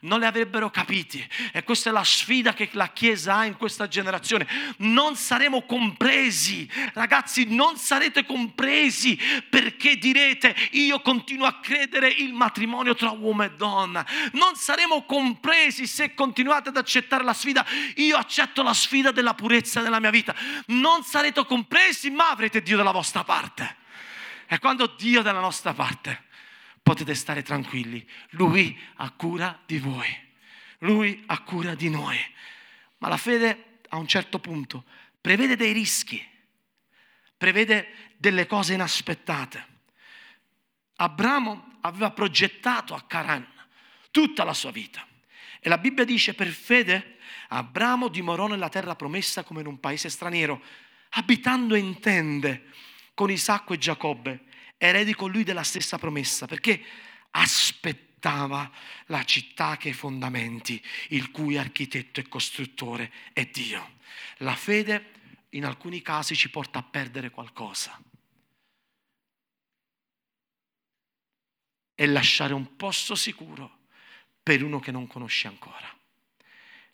[0.00, 1.26] Non li avrebbero capiti.
[1.52, 4.46] E questa è la sfida che la Chiesa ha in questa generazione.
[4.78, 6.70] Non saremo compresi.
[6.92, 9.18] Ragazzi, non sarete compresi
[9.48, 14.06] perché direte io continuo a credere il matrimonio tra uomo e donna.
[14.32, 17.64] Non saremo compresi se continuate ad accettare la sfida.
[17.96, 20.34] Io accetto la sfida della purezza nella mia vita.
[20.66, 23.76] Non sarete compresi, ma avrete Dio dalla vostra parte.
[24.46, 26.24] E quando Dio è dalla nostra parte,
[26.82, 28.06] potete stare tranquilli.
[28.32, 30.28] Lui ha cura di voi.
[30.80, 32.18] Lui ha cura di noi.
[32.98, 34.84] Ma la fede a un certo punto
[35.18, 36.22] prevede dei rischi,
[37.38, 39.68] prevede delle cose inaspettate.
[40.96, 43.46] Abramo aveva progettato a Caran
[44.10, 45.06] tutta la sua vita.
[45.60, 50.08] E la Bibbia dice, per fede, Abramo dimorò nella terra promessa come in un paese
[50.08, 50.62] straniero,
[51.10, 52.68] abitando in tende
[53.14, 54.44] con Isacco e Giacobbe,
[54.78, 56.82] eredi con lui della stessa promessa, perché
[57.32, 58.70] aspettava
[59.06, 63.98] la città che i fondamenti, il cui architetto e costruttore è Dio.
[64.38, 65.12] La fede
[65.50, 68.00] in alcuni casi ci porta a perdere qualcosa.
[72.00, 73.80] E lasciare un posto sicuro
[74.42, 75.94] per uno che non conosce ancora.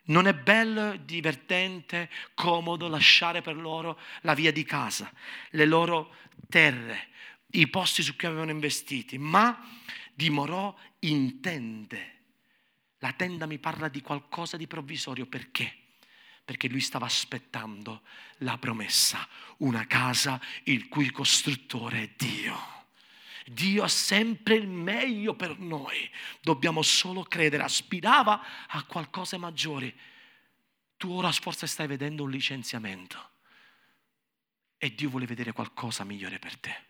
[0.07, 5.09] Non è bello, divertente, comodo lasciare per loro la via di casa,
[5.51, 6.13] le loro
[6.49, 7.11] terre,
[7.53, 9.65] i posti su cui avevano investiti, ma
[10.13, 12.15] dimorò in tende.
[12.99, 15.73] La tenda mi parla di qualcosa di provvisorio perché?
[16.45, 18.03] Perché lui stava aspettando
[18.39, 19.25] la promessa,
[19.59, 22.76] una casa il cui costruttore è Dio.
[23.47, 26.11] Dio ha sempre il meglio per noi.
[26.41, 27.63] Dobbiamo solo credere.
[27.63, 29.95] Aspirava a qualcosa maggiore.
[30.97, 33.31] Tu ora forse stai vedendo un licenziamento
[34.79, 36.85] e Dio vuole vedere qualcosa migliore per te.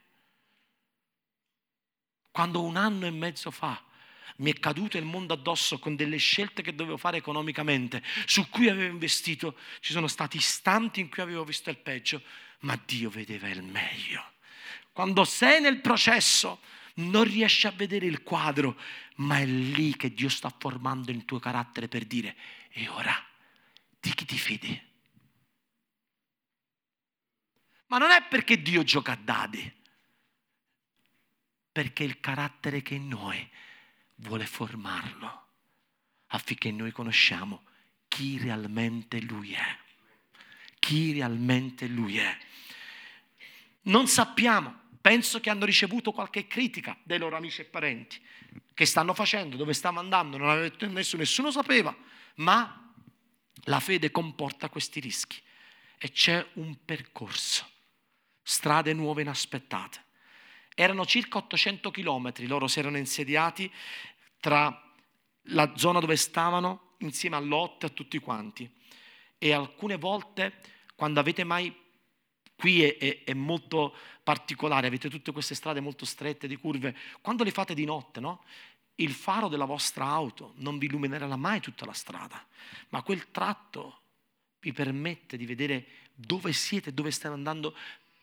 [2.31, 3.83] Quando un anno e mezzo fa
[4.37, 8.69] mi è caduto il mondo addosso con delle scelte che dovevo fare economicamente, su cui
[8.69, 12.23] avevo investito, ci sono stati istanti in cui avevo visto il peggio,
[12.61, 14.35] ma Dio vedeva il meglio.
[14.97, 16.63] Quando sei nel processo
[16.95, 18.81] non riesci a vedere il quadro,
[19.17, 22.35] ma è lì che Dio sta formando il tuo carattere per dire,
[22.71, 23.15] e ora
[24.01, 24.83] di chi ti fidi?
[27.89, 29.71] Ma non è perché Dio gioca a dadi,
[31.71, 33.47] perché il carattere che è in noi
[34.15, 35.49] vuole formarlo
[36.29, 37.65] affinché noi conosciamo
[38.09, 39.79] chi realmente Lui è.
[40.79, 42.39] Chi realmente Lui è.
[43.83, 48.21] Non sappiamo Penso che hanno ricevuto qualche critica dai loro amici e parenti.
[48.75, 51.97] Che stanno facendo, dove stanno andando, non aveva nessuno, nessuno sapeva.
[52.39, 52.93] Ma
[53.67, 55.41] la fede comporta questi rischi.
[55.99, 57.71] e c'è un percorso,
[58.43, 60.03] strade nuove inaspettate.
[60.75, 63.73] Erano circa 800 chilometri, loro si erano insediati
[64.41, 64.93] tra
[65.51, 68.69] la zona dove stavano insieme a Lot e a tutti quanti.
[69.39, 70.61] E alcune volte,
[70.97, 71.73] quando avete mai,
[72.57, 77.45] qui è, è, è, molto particolare, avete tutte queste strade molto strette di curve, quando
[77.45, 78.45] le fate di notte, no?
[78.97, 82.45] Il faro della vostra auto non vi illuminerà mai tutta la strada,
[82.89, 84.01] ma quel tratto
[84.61, 87.77] vi permette di vedere dove siete, dove state andando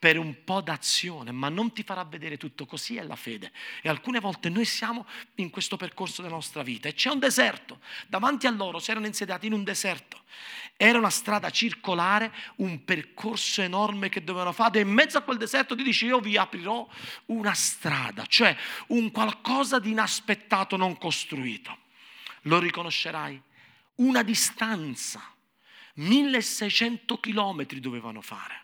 [0.03, 2.65] per un po' d'azione, ma non ti farà vedere tutto.
[2.65, 3.53] Così è la fede.
[3.81, 7.79] E alcune volte noi siamo in questo percorso della nostra vita e c'è un deserto.
[8.07, 10.23] Davanti a loro si erano insediati in un deserto.
[10.75, 14.79] Era una strada circolare, un percorso enorme che dovevano fare.
[14.79, 16.85] E in mezzo a quel deserto ti dice io vi aprirò
[17.27, 18.53] una strada, cioè
[18.87, 21.77] un qualcosa di inaspettato, non costruito.
[22.41, 23.41] Lo riconoscerai?
[23.95, 25.33] Una distanza.
[25.93, 28.62] 1600 chilometri dovevano fare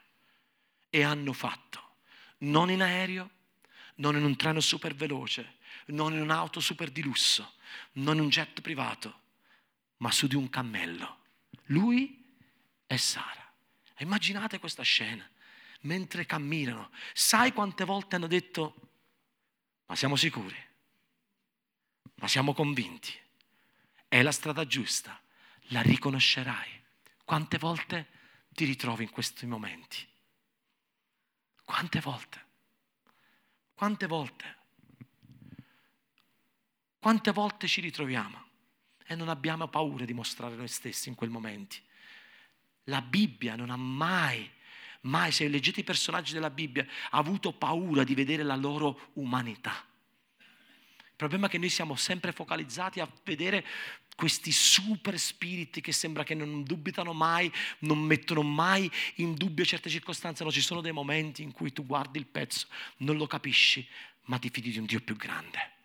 [0.89, 1.95] e hanno fatto,
[2.39, 3.29] non in aereo,
[3.95, 7.55] non in un treno super veloce, non in un'auto super di lusso,
[7.93, 9.21] non in un jet privato,
[9.97, 11.17] ma su di un cammello.
[11.65, 12.35] Lui
[12.87, 13.45] e Sara.
[13.99, 15.29] Immaginate questa scena,
[15.81, 16.91] mentre camminano.
[17.13, 18.75] Sai quante volte hanno detto,
[19.85, 20.55] ma siamo sicuri,
[22.15, 23.13] ma siamo convinti,
[24.07, 25.21] è la strada giusta,
[25.69, 26.81] la riconoscerai.
[27.25, 28.07] Quante volte
[28.49, 30.07] ti ritrovi in questi momenti?
[31.69, 32.45] Quante volte?
[33.75, 34.57] Quante volte?
[36.97, 38.43] Quante volte ci ritroviamo
[39.05, 41.79] e non abbiamo paura di mostrare noi stessi in quei momenti?
[42.85, 44.51] La Bibbia non ha mai,
[45.01, 49.85] mai, se leggete i personaggi della Bibbia, avuto paura di vedere la loro umanità.
[50.39, 53.63] Il problema è che noi siamo sempre focalizzati a vedere
[54.19, 59.89] questi super spiriti che sembra che non dubitano mai, non mettono mai in dubbio certe
[59.89, 60.43] circostanze.
[60.43, 63.87] No, ci sono dei momenti in cui tu guardi il pezzo, non lo capisci,
[64.25, 65.77] ma ti fidi di un Dio più grande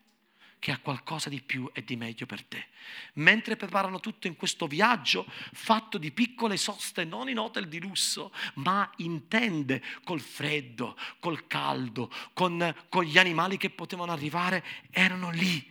[0.58, 2.66] che ha qualcosa di più e di meglio per te.
[3.14, 8.32] Mentre preparano tutto in questo viaggio fatto di piccole soste, non in hotel di lusso,
[8.54, 15.30] ma in tende, col freddo, col caldo, con, con gli animali che potevano arrivare, erano
[15.30, 15.70] lì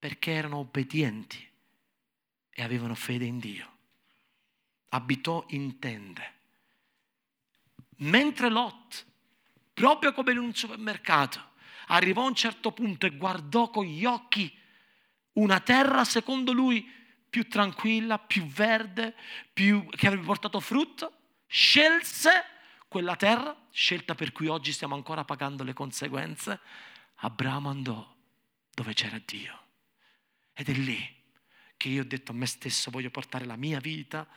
[0.00, 1.46] perché erano obbedienti
[2.50, 3.76] e avevano fede in Dio.
[4.88, 6.38] Abitò in tende.
[7.98, 9.06] Mentre Lot,
[9.74, 11.50] proprio come in un supermercato,
[11.88, 14.52] arrivò a un certo punto e guardò con gli occhi
[15.34, 16.82] una terra, secondo lui,
[17.28, 19.14] più tranquilla, più verde,
[19.52, 21.12] più, che avrebbe portato frutto,
[21.46, 22.30] scelse
[22.88, 26.58] quella terra, scelta per cui oggi stiamo ancora pagando le conseguenze.
[27.16, 28.16] Abramo andò
[28.74, 29.59] dove c'era Dio.
[30.60, 31.02] Ed è lì
[31.78, 34.28] che io ho detto a me stesso voglio portare la mia vita,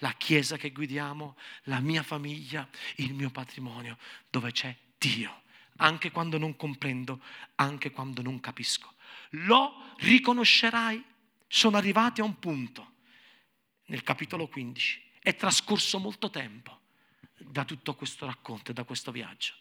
[0.00, 3.96] la chiesa che guidiamo, la mia famiglia, il mio patrimonio,
[4.28, 5.44] dove c'è Dio,
[5.76, 7.22] anche quando non comprendo,
[7.54, 8.96] anche quando non capisco.
[9.30, 11.02] Lo riconoscerai.
[11.48, 12.96] Sono arrivati a un punto,
[13.86, 16.80] nel capitolo 15, è trascorso molto tempo
[17.38, 19.54] da tutto questo racconto e da questo viaggio.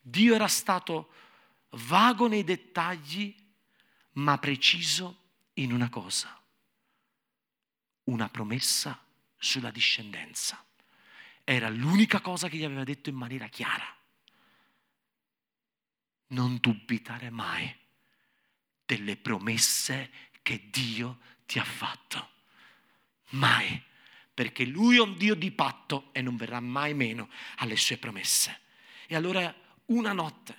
[0.00, 1.12] Dio era stato
[1.72, 3.34] vago nei dettagli,
[4.12, 5.19] ma preciso
[5.60, 6.40] in una cosa,
[8.04, 9.02] una promessa
[9.36, 10.64] sulla discendenza.
[11.44, 13.84] Era l'unica cosa che gli aveva detto in maniera chiara.
[16.28, 17.76] Non dubitare mai
[18.84, 20.10] delle promesse
[20.42, 22.30] che Dio ti ha fatto.
[23.30, 23.82] Mai.
[24.32, 28.60] Perché Lui è un Dio di patto e non verrà mai meno alle sue promesse.
[29.06, 29.54] E allora
[29.86, 30.56] una notte,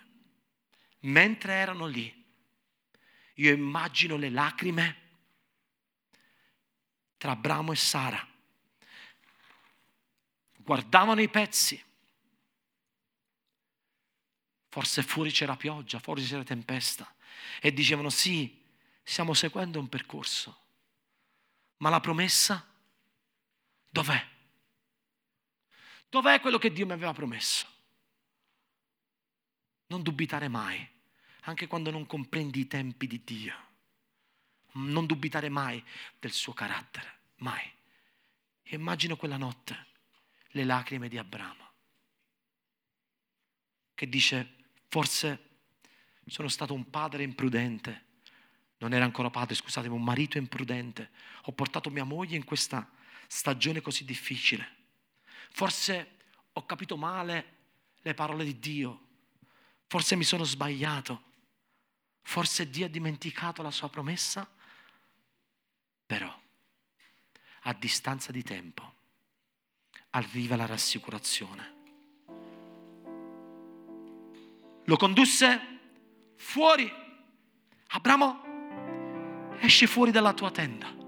[0.99, 2.20] mentre erano lì,
[3.35, 4.99] io immagino le lacrime
[7.17, 8.27] tra Abramo e Sara.
[10.57, 11.83] Guardavano i pezzi.
[14.69, 17.13] Forse fuori c'era pioggia, fuori c'era tempesta.
[17.59, 18.63] E dicevano sì,
[19.03, 20.59] stiamo seguendo un percorso.
[21.77, 22.65] Ma la promessa
[23.89, 24.29] dov'è?
[26.09, 27.67] Dov'è quello che Dio mi aveva promesso?
[29.87, 30.99] Non dubitare mai
[31.41, 33.69] anche quando non comprendi i tempi di Dio.
[34.73, 35.83] Non dubitare mai
[36.19, 37.69] del suo carattere, mai.
[38.63, 39.87] E immagino quella notte
[40.51, 41.69] le lacrime di Abramo,
[43.93, 44.55] che dice,
[44.87, 45.49] forse
[46.25, 48.05] sono stato un padre imprudente,
[48.77, 51.11] non era ancora padre, scusatemi, un marito imprudente,
[51.43, 52.89] ho portato mia moglie in questa
[53.27, 54.79] stagione così difficile.
[55.51, 56.17] Forse
[56.53, 57.57] ho capito male
[58.01, 59.07] le parole di Dio,
[59.87, 61.29] forse mi sono sbagliato.
[62.21, 64.47] Forse Dio ha dimenticato la sua promessa?
[66.05, 66.41] Però,
[67.61, 68.93] a distanza di tempo,
[70.11, 71.79] arriva la rassicurazione.
[74.85, 75.79] Lo condusse
[76.35, 76.91] fuori.
[77.93, 80.99] Abramo, esci fuori dalla tua tenda.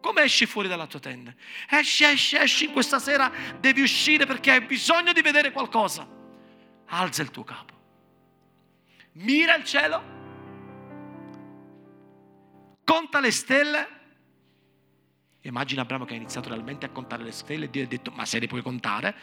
[0.00, 1.34] Come esci fuori dalla tua tenda?
[1.68, 6.06] Esci, esci, esci, questa sera devi uscire perché hai bisogno di vedere qualcosa.
[6.86, 7.72] Alza il tuo capo.
[9.12, 10.13] Mira il cielo.
[12.84, 13.88] Conta le stelle.
[15.42, 18.24] Immagina Abramo che ha iniziato realmente a contare le stelle e Dio ha detto, ma
[18.24, 19.14] se le puoi contare?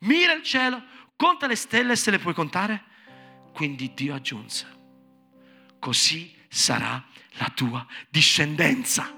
[0.00, 0.82] Mira il cielo,
[1.16, 2.84] conta le stelle se le puoi contare.
[3.52, 4.66] Quindi Dio aggiunse,
[5.78, 9.12] così sarà la tua discendenza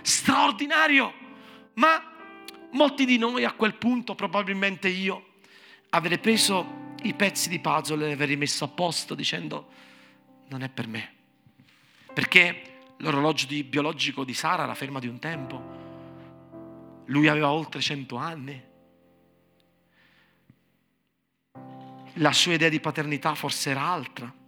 [0.00, 1.12] straordinario.
[1.74, 2.12] Ma
[2.72, 5.32] molti di noi a quel punto, probabilmente io,
[5.90, 9.68] avrei preso i pezzi di puzzle e li avrei messo a posto dicendo
[10.48, 11.12] non è per me.
[12.12, 15.72] Perché l'orologio di, biologico di Sara era ferma di un tempo.
[17.06, 18.62] Lui aveva oltre cento anni.
[22.14, 24.42] La sua idea di paternità forse era altra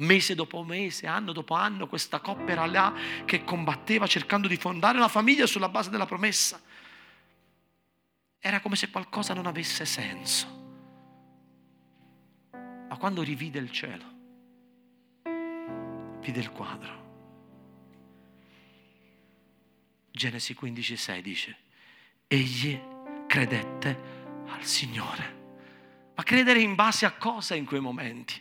[0.00, 2.94] mese dopo mese, anno dopo anno, questa coppia era là
[3.24, 6.60] che combatteva cercando di fondare una famiglia sulla base della promessa.
[8.38, 10.58] Era come se qualcosa non avesse senso.
[12.52, 14.04] Ma quando rivide il cielo,
[16.20, 16.99] vide il quadro.
[20.20, 21.56] Genesi 15,6 dice,
[22.26, 22.78] egli
[23.26, 25.38] credette al Signore.
[26.14, 28.38] Ma credere in base a cosa in quei momenti?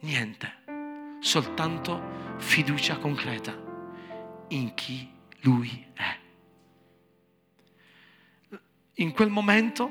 [0.00, 0.64] Niente,
[1.20, 3.58] soltanto fiducia concreta
[4.48, 5.10] in chi
[5.40, 6.18] Lui è.
[8.96, 9.88] In quel momento,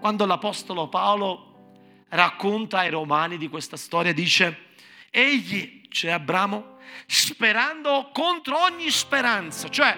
[0.00, 1.74] quando l'Apostolo Paolo
[2.08, 4.68] racconta ai Romani di questa storia, dice,
[5.10, 6.71] egli, cioè Abramo,
[7.06, 9.96] sperando contro ogni speranza, cioè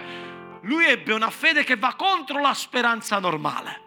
[0.63, 3.83] lui ebbe una fede che va contro la speranza normale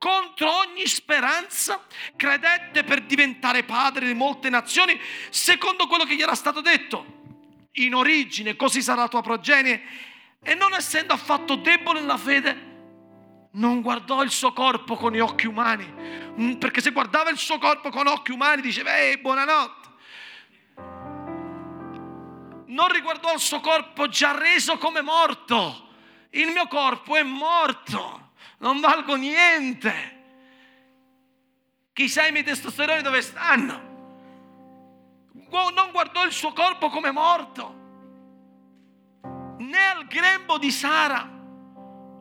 [0.00, 1.84] contro ogni speranza,
[2.16, 4.98] credette per diventare padre di molte nazioni,
[5.28, 7.18] secondo quello che gli era stato detto.
[7.72, 9.82] In origine, così sarà la tua progenie.
[10.42, 12.68] E non essendo affatto debole nella fede,
[13.52, 17.58] non guardò il suo corpo con gli occhi umani, mm, perché se guardava il suo
[17.58, 19.79] corpo con occhi umani diceva, ehi, buonanotte.
[22.70, 25.88] Non riguardò il suo corpo già reso come morto.
[26.30, 28.20] Il mio corpo è morto
[28.60, 30.18] non valgo niente.
[31.92, 33.88] Chissà i miei testosteroni dove stanno.
[35.50, 37.74] Non guardò il suo corpo come morto,
[39.58, 41.28] né al grembo di Sara.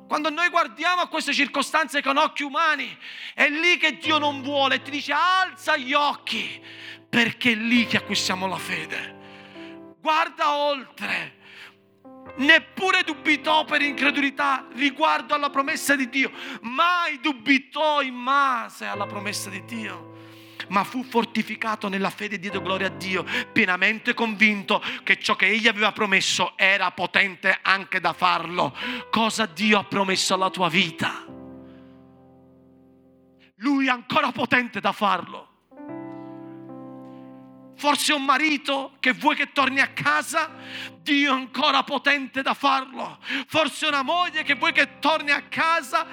[0.08, 2.98] Quando noi guardiamo a queste circostanze con occhi umani,
[3.36, 6.60] è lì che Dio non vuole ti dice alza gli occhi,
[7.08, 9.18] perché è lì che acquistiamo la fede.
[10.02, 11.38] Guarda oltre
[12.38, 16.32] neppure dubitò per incredulità riguardo alla promessa di Dio,
[16.62, 20.10] mai dubitò in base alla promessa di Dio
[20.70, 25.48] ma fu fortificato nella fede di Dio, gloria a Dio, pienamente convinto che ciò che
[25.48, 28.76] egli aveva promesso era potente anche da farlo.
[29.10, 31.26] Cosa Dio ha promesso alla tua vita?
[33.56, 35.49] Lui è ancora potente da farlo.
[37.80, 40.52] Forse un marito che vuoi che torni a casa,
[41.02, 43.20] Dio è ancora potente da farlo.
[43.48, 46.06] Forse una moglie che vuoi che torni a casa,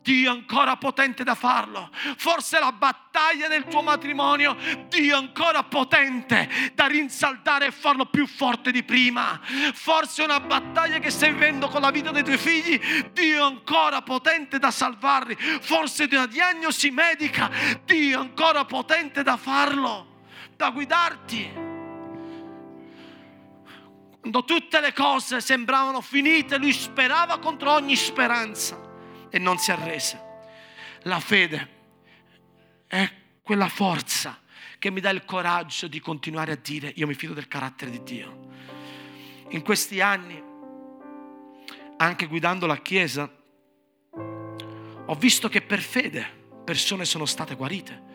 [0.00, 1.90] Dio è ancora potente da farlo.
[2.16, 4.56] Forse la battaglia del tuo matrimonio,
[4.88, 9.38] Dio è ancora potente da rinsaldare e farlo più forte di prima.
[9.74, 12.80] Forse una battaglia che stai vivendo con la vita dei tuoi figli,
[13.12, 15.36] Dio è ancora potente da salvarli.
[15.60, 17.50] Forse di una diagnosi medica,
[17.84, 20.12] Dio è ancora potente da farlo
[20.56, 21.50] da guidarti.
[24.20, 28.80] Quando tutte le cose sembravano finite, lui sperava contro ogni speranza
[29.28, 30.22] e non si arrese.
[31.02, 31.68] La fede
[32.86, 33.10] è
[33.42, 34.40] quella forza
[34.78, 38.02] che mi dà il coraggio di continuare a dire io mi fido del carattere di
[38.02, 38.48] Dio.
[39.50, 40.42] In questi anni,
[41.98, 43.30] anche guidando la Chiesa,
[45.06, 48.12] ho visto che per fede persone sono state guarite.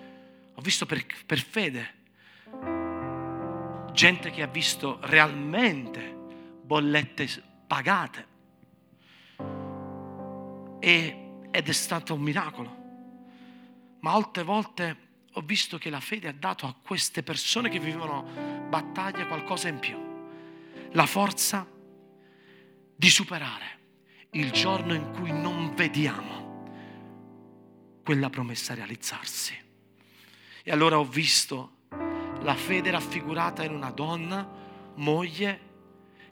[0.56, 1.99] Ho visto per, per fede
[3.92, 6.16] gente che ha visto realmente
[6.64, 7.28] bollette
[7.68, 8.28] pagate.
[10.80, 12.78] E, ed è stato un miracolo.
[14.00, 18.68] Ma altre volte ho visto che la fede ha dato a queste persone che vivevano
[18.68, 19.98] battaglie qualcosa in più.
[20.92, 21.68] La forza
[22.96, 23.78] di superare
[24.32, 26.40] il giorno in cui non vediamo
[28.04, 29.56] quella promessa realizzarsi.
[30.64, 31.78] E allora ho visto
[32.42, 34.48] la fede raffigurata in una donna,
[34.96, 35.68] moglie,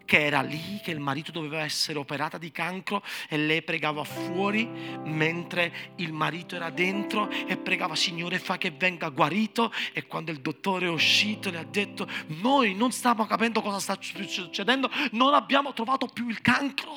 [0.08, 4.66] che era lì, che il marito doveva essere operata di cancro e lei pregava fuori
[5.04, 10.40] mentre il marito era dentro e pregava Signore fa che venga guarito e quando il
[10.40, 15.74] dottore è uscito le ha detto noi non stiamo capendo cosa sta succedendo, non abbiamo
[15.74, 16.96] trovato più il cancro.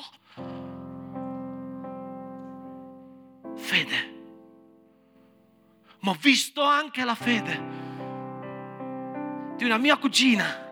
[3.57, 4.19] Fede.
[5.99, 7.80] Ma ho visto anche la fede
[9.61, 10.69] di una mia cugina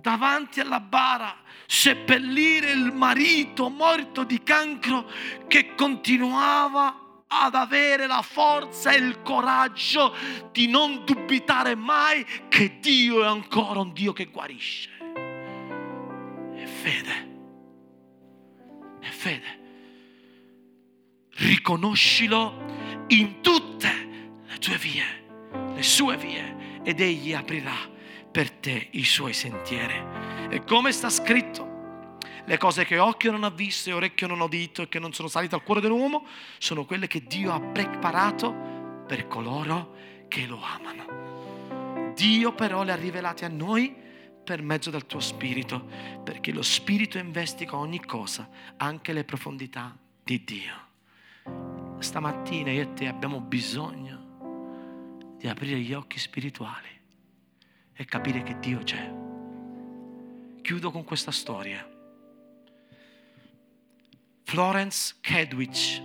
[0.00, 1.32] davanti alla bara
[1.64, 5.08] seppellire il marito morto di cancro
[5.46, 10.12] che continuava ad avere la forza e il coraggio
[10.50, 14.90] di non dubitare mai che Dio è ancora un Dio che guarisce.
[16.56, 17.30] È fede.
[18.98, 19.60] È fede.
[21.34, 25.24] Riconoscilo in tutte le tue vie,
[25.74, 27.76] le sue vie ed egli aprirà
[28.30, 29.94] per te i suoi sentieri.
[30.50, 34.44] E come sta scritto, le cose che occhio non ha visto e orecchio non ha
[34.44, 36.26] udito e che non sono salite al cuore dell'uomo
[36.58, 39.94] sono quelle che Dio ha preparato per coloro
[40.28, 42.12] che lo amano.
[42.14, 43.94] Dio però le ha rivelate a noi
[44.44, 45.86] per mezzo del tuo spirito,
[46.24, 50.90] perché lo spirito investiga ogni cosa, anche le profondità di Dio.
[52.00, 54.21] Stamattina io e te abbiamo bisogno
[55.42, 56.88] di aprire gli occhi spirituali
[57.94, 59.12] e capire che Dio c'è.
[60.62, 61.84] Chiudo con questa storia.
[64.44, 66.00] Florence Kedwich,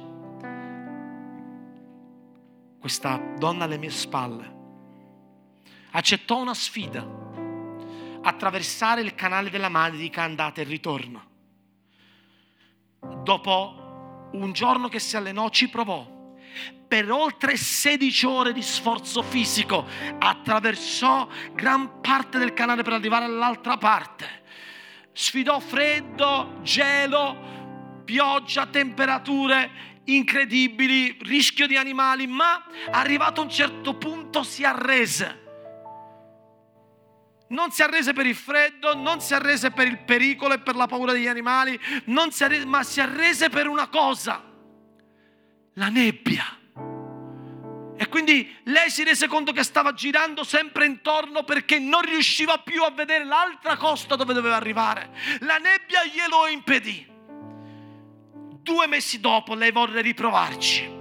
[2.80, 4.56] questa donna alle mie spalle,
[5.92, 7.08] accettò una sfida,
[8.24, 11.26] attraversare il canale della Manica andata e ritorno.
[13.22, 16.16] Dopo un giorno che si allenò ci provò
[16.88, 19.86] per oltre 16 ore di sforzo fisico,
[20.20, 24.43] attraversò gran parte del canale per arrivare all'altra parte.
[25.12, 34.43] Sfidò freddo, gelo, pioggia, temperature incredibili, rischio di animali, ma arrivato a un certo punto
[34.43, 35.45] si arrese.
[37.49, 40.88] Non si arrese per il freddo, non si arrese per il pericolo e per la
[40.88, 41.80] paura degli animali,
[42.30, 44.43] si arrese, ma si arrese per una cosa,
[45.78, 46.55] la nebbia.
[47.99, 52.84] E quindi lei si rese conto che stava girando sempre intorno perché non riusciva più
[52.84, 55.09] a vedere l'altra costa dove doveva arrivare.
[55.39, 57.15] La nebbia glielo impedì.
[58.61, 60.95] Due mesi dopo lei volle riprovarci.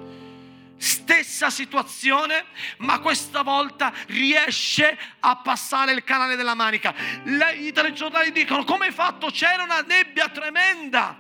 [0.78, 2.46] Stessa situazione,
[2.78, 6.94] ma questa volta riesce a passare il canale della Manica.
[7.24, 9.28] I telegiornali dicono: Come hai fatto?
[9.28, 11.18] C'era una nebbia tremenda.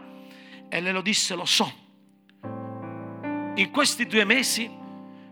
[0.68, 1.84] E lei lo disse: Lo so.
[3.56, 4.70] In questi due mesi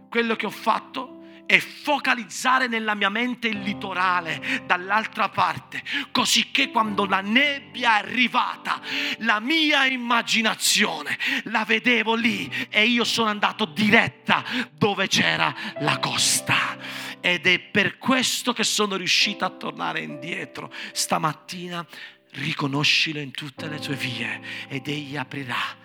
[0.09, 6.71] quello che ho fatto è focalizzare nella mia mente il litorale dall'altra parte, così che
[6.71, 8.81] quando la nebbia è arrivata,
[9.19, 16.79] la mia immaginazione la vedevo lì e io sono andato diretta dove c'era la costa.
[17.21, 20.73] Ed è per questo che sono riuscita a tornare indietro.
[20.93, 21.87] Stamattina
[22.33, 25.77] riconoscilo in tutte le tue vie ed egli aprirà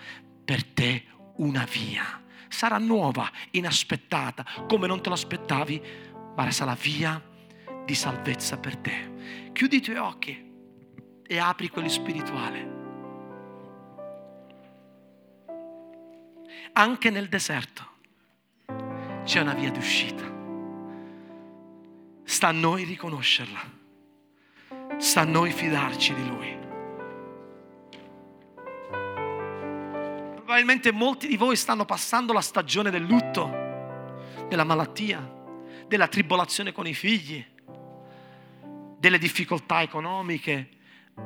[0.45, 1.03] per te
[1.35, 2.19] una via
[2.49, 5.81] sarà nuova, inaspettata, come non te lo aspettavi,
[6.35, 7.21] ma sarà via
[7.85, 9.49] di salvezza per te.
[9.53, 10.51] Chiudi i tuoi occhi
[11.25, 12.77] e apri quelli spirituali.
[16.73, 17.87] Anche nel deserto
[19.23, 20.23] c'è una via d'uscita.
[22.23, 23.77] Sta a noi riconoscerla.
[24.97, 26.58] Sta a noi fidarci di Lui.
[30.49, 35.21] Probabilmente molti di voi stanno passando la stagione del lutto, della malattia,
[35.87, 37.45] della tribolazione con i figli,
[38.97, 40.69] delle difficoltà economiche,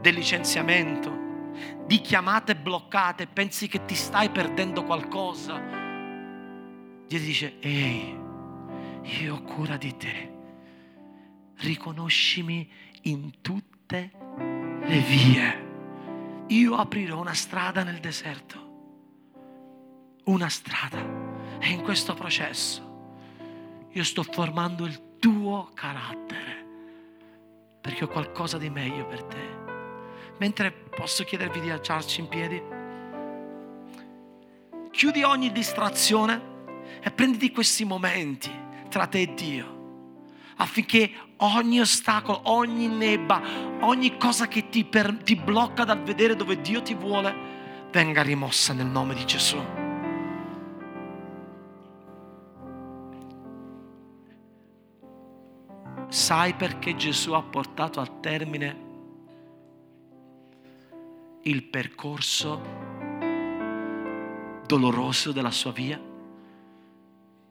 [0.02, 1.54] del licenziamento,
[1.86, 5.58] di chiamate bloccate, pensi che ti stai perdendo qualcosa.
[7.08, 8.20] Dio dice, ehi,
[9.22, 10.34] io ho cura di te,
[11.60, 12.70] riconoscimi
[13.04, 14.12] in tutte
[14.84, 16.46] le vie.
[16.48, 18.62] Io aprirò una strada nel deserto
[20.26, 21.00] una strada
[21.60, 22.92] e in questo processo
[23.90, 26.66] io sto formando il tuo carattere
[27.82, 29.62] perché ho qualcosa di meglio per te.
[30.40, 32.62] Mentre posso chiedervi di alzarci in piedi,
[34.90, 36.52] chiudi ogni distrazione
[37.02, 38.50] e prenditi questi momenti
[38.90, 39.74] tra te e Dio
[40.58, 43.42] affinché ogni ostacolo, ogni nebba,
[43.82, 47.52] ogni cosa che ti, per, ti blocca dal vedere dove Dio ti vuole
[47.92, 49.83] venga rimossa nel nome di Gesù.
[56.14, 58.78] Sai perché Gesù ha portato al termine
[61.41, 62.61] il percorso
[64.68, 65.99] doloroso della sua via?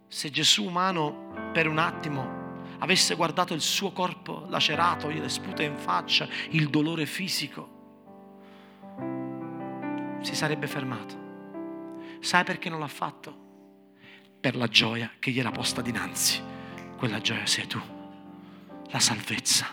[0.06, 5.76] Se Gesù umano per un attimo avesse guardato il suo corpo lacerato, le spute in
[5.76, 7.68] faccia, il dolore fisico,
[10.20, 11.16] si sarebbe fermato.
[12.20, 13.36] Sai perché non l'ha fatto?
[14.40, 16.40] Per la gioia che gli era posta dinanzi.
[16.96, 17.80] Quella gioia sei tu,
[18.92, 19.66] la salvezza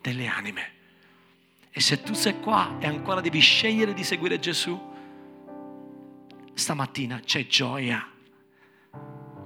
[0.00, 0.74] delle anime.
[1.70, 4.78] E se tu sei qua e ancora devi scegliere di seguire Gesù,
[6.52, 8.04] stamattina c'è gioia.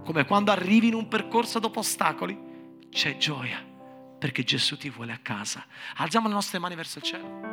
[0.04, 2.48] Come quando arrivi in un percorso dopo ostacoli,
[2.90, 3.62] c'è gioia
[4.18, 5.64] perché Gesù ti vuole a casa.
[5.96, 7.48] Alziamo le nostre mani verso il cielo.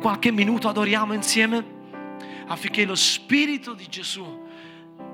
[0.00, 1.75] Qualche minuto adoriamo insieme
[2.46, 4.44] affinché lo Spirito di Gesù,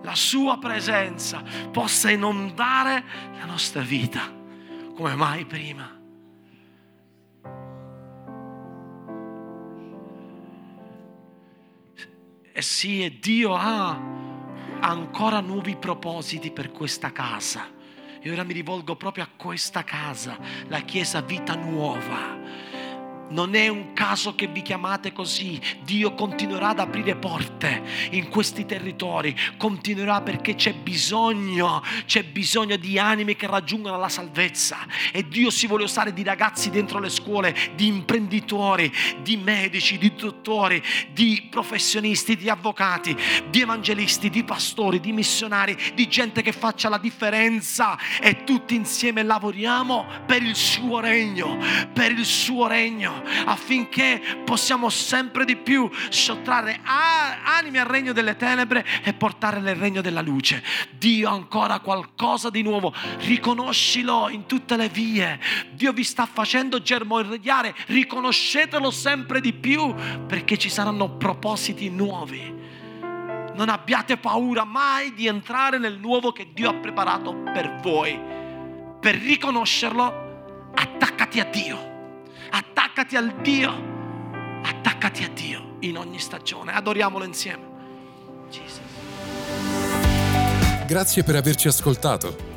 [0.03, 3.05] la sua presenza possa inondare
[3.39, 4.41] la nostra vita
[4.95, 6.01] come mai prima.
[12.55, 13.99] E sì, e Dio ha
[14.81, 17.81] ancora nuovi propositi per questa casa.
[18.21, 22.72] E ora mi rivolgo proprio a questa casa, la Chiesa Vita Nuova
[23.33, 25.61] non è un caso che vi chiamate così.
[25.83, 29.35] Dio continuerà ad aprire porte in questi territori.
[29.57, 34.87] Continuerà perché c'è bisogno, c'è bisogno di anime che raggiungano la salvezza.
[35.13, 40.15] E Dio si vuole usare di ragazzi dentro le scuole, di imprenditori, di medici, di
[40.15, 43.17] dottori, di professionisti, di avvocati,
[43.49, 47.99] di evangelisti, di pastori, di missionari, di gente che faccia la differenza.
[48.21, 51.59] E tutti insieme lavoriamo per il suo regno,
[51.93, 58.85] per il suo regno affinché possiamo sempre di più sottrarre anime al regno delle tenebre
[59.03, 60.63] e portare nel regno della luce.
[60.93, 65.39] Dio ha ancora qualcosa di nuovo, riconoscilo in tutte le vie.
[65.73, 69.95] Dio vi sta facendo germogliare, riconoscetelo sempre di più
[70.27, 72.61] perché ci saranno propositi nuovi.
[73.55, 78.19] Non abbiate paura mai di entrare nel nuovo che Dio ha preparato per voi.
[79.01, 81.92] Per riconoscerlo, attaccati a Dio
[82.53, 83.73] attaccati al Dio,
[84.63, 86.73] attaccati a Dio in ogni stagione.
[86.73, 87.71] Adoriamolo insieme.
[88.51, 88.81] Jesus.
[90.87, 92.51] Grazie per averci ascoltato.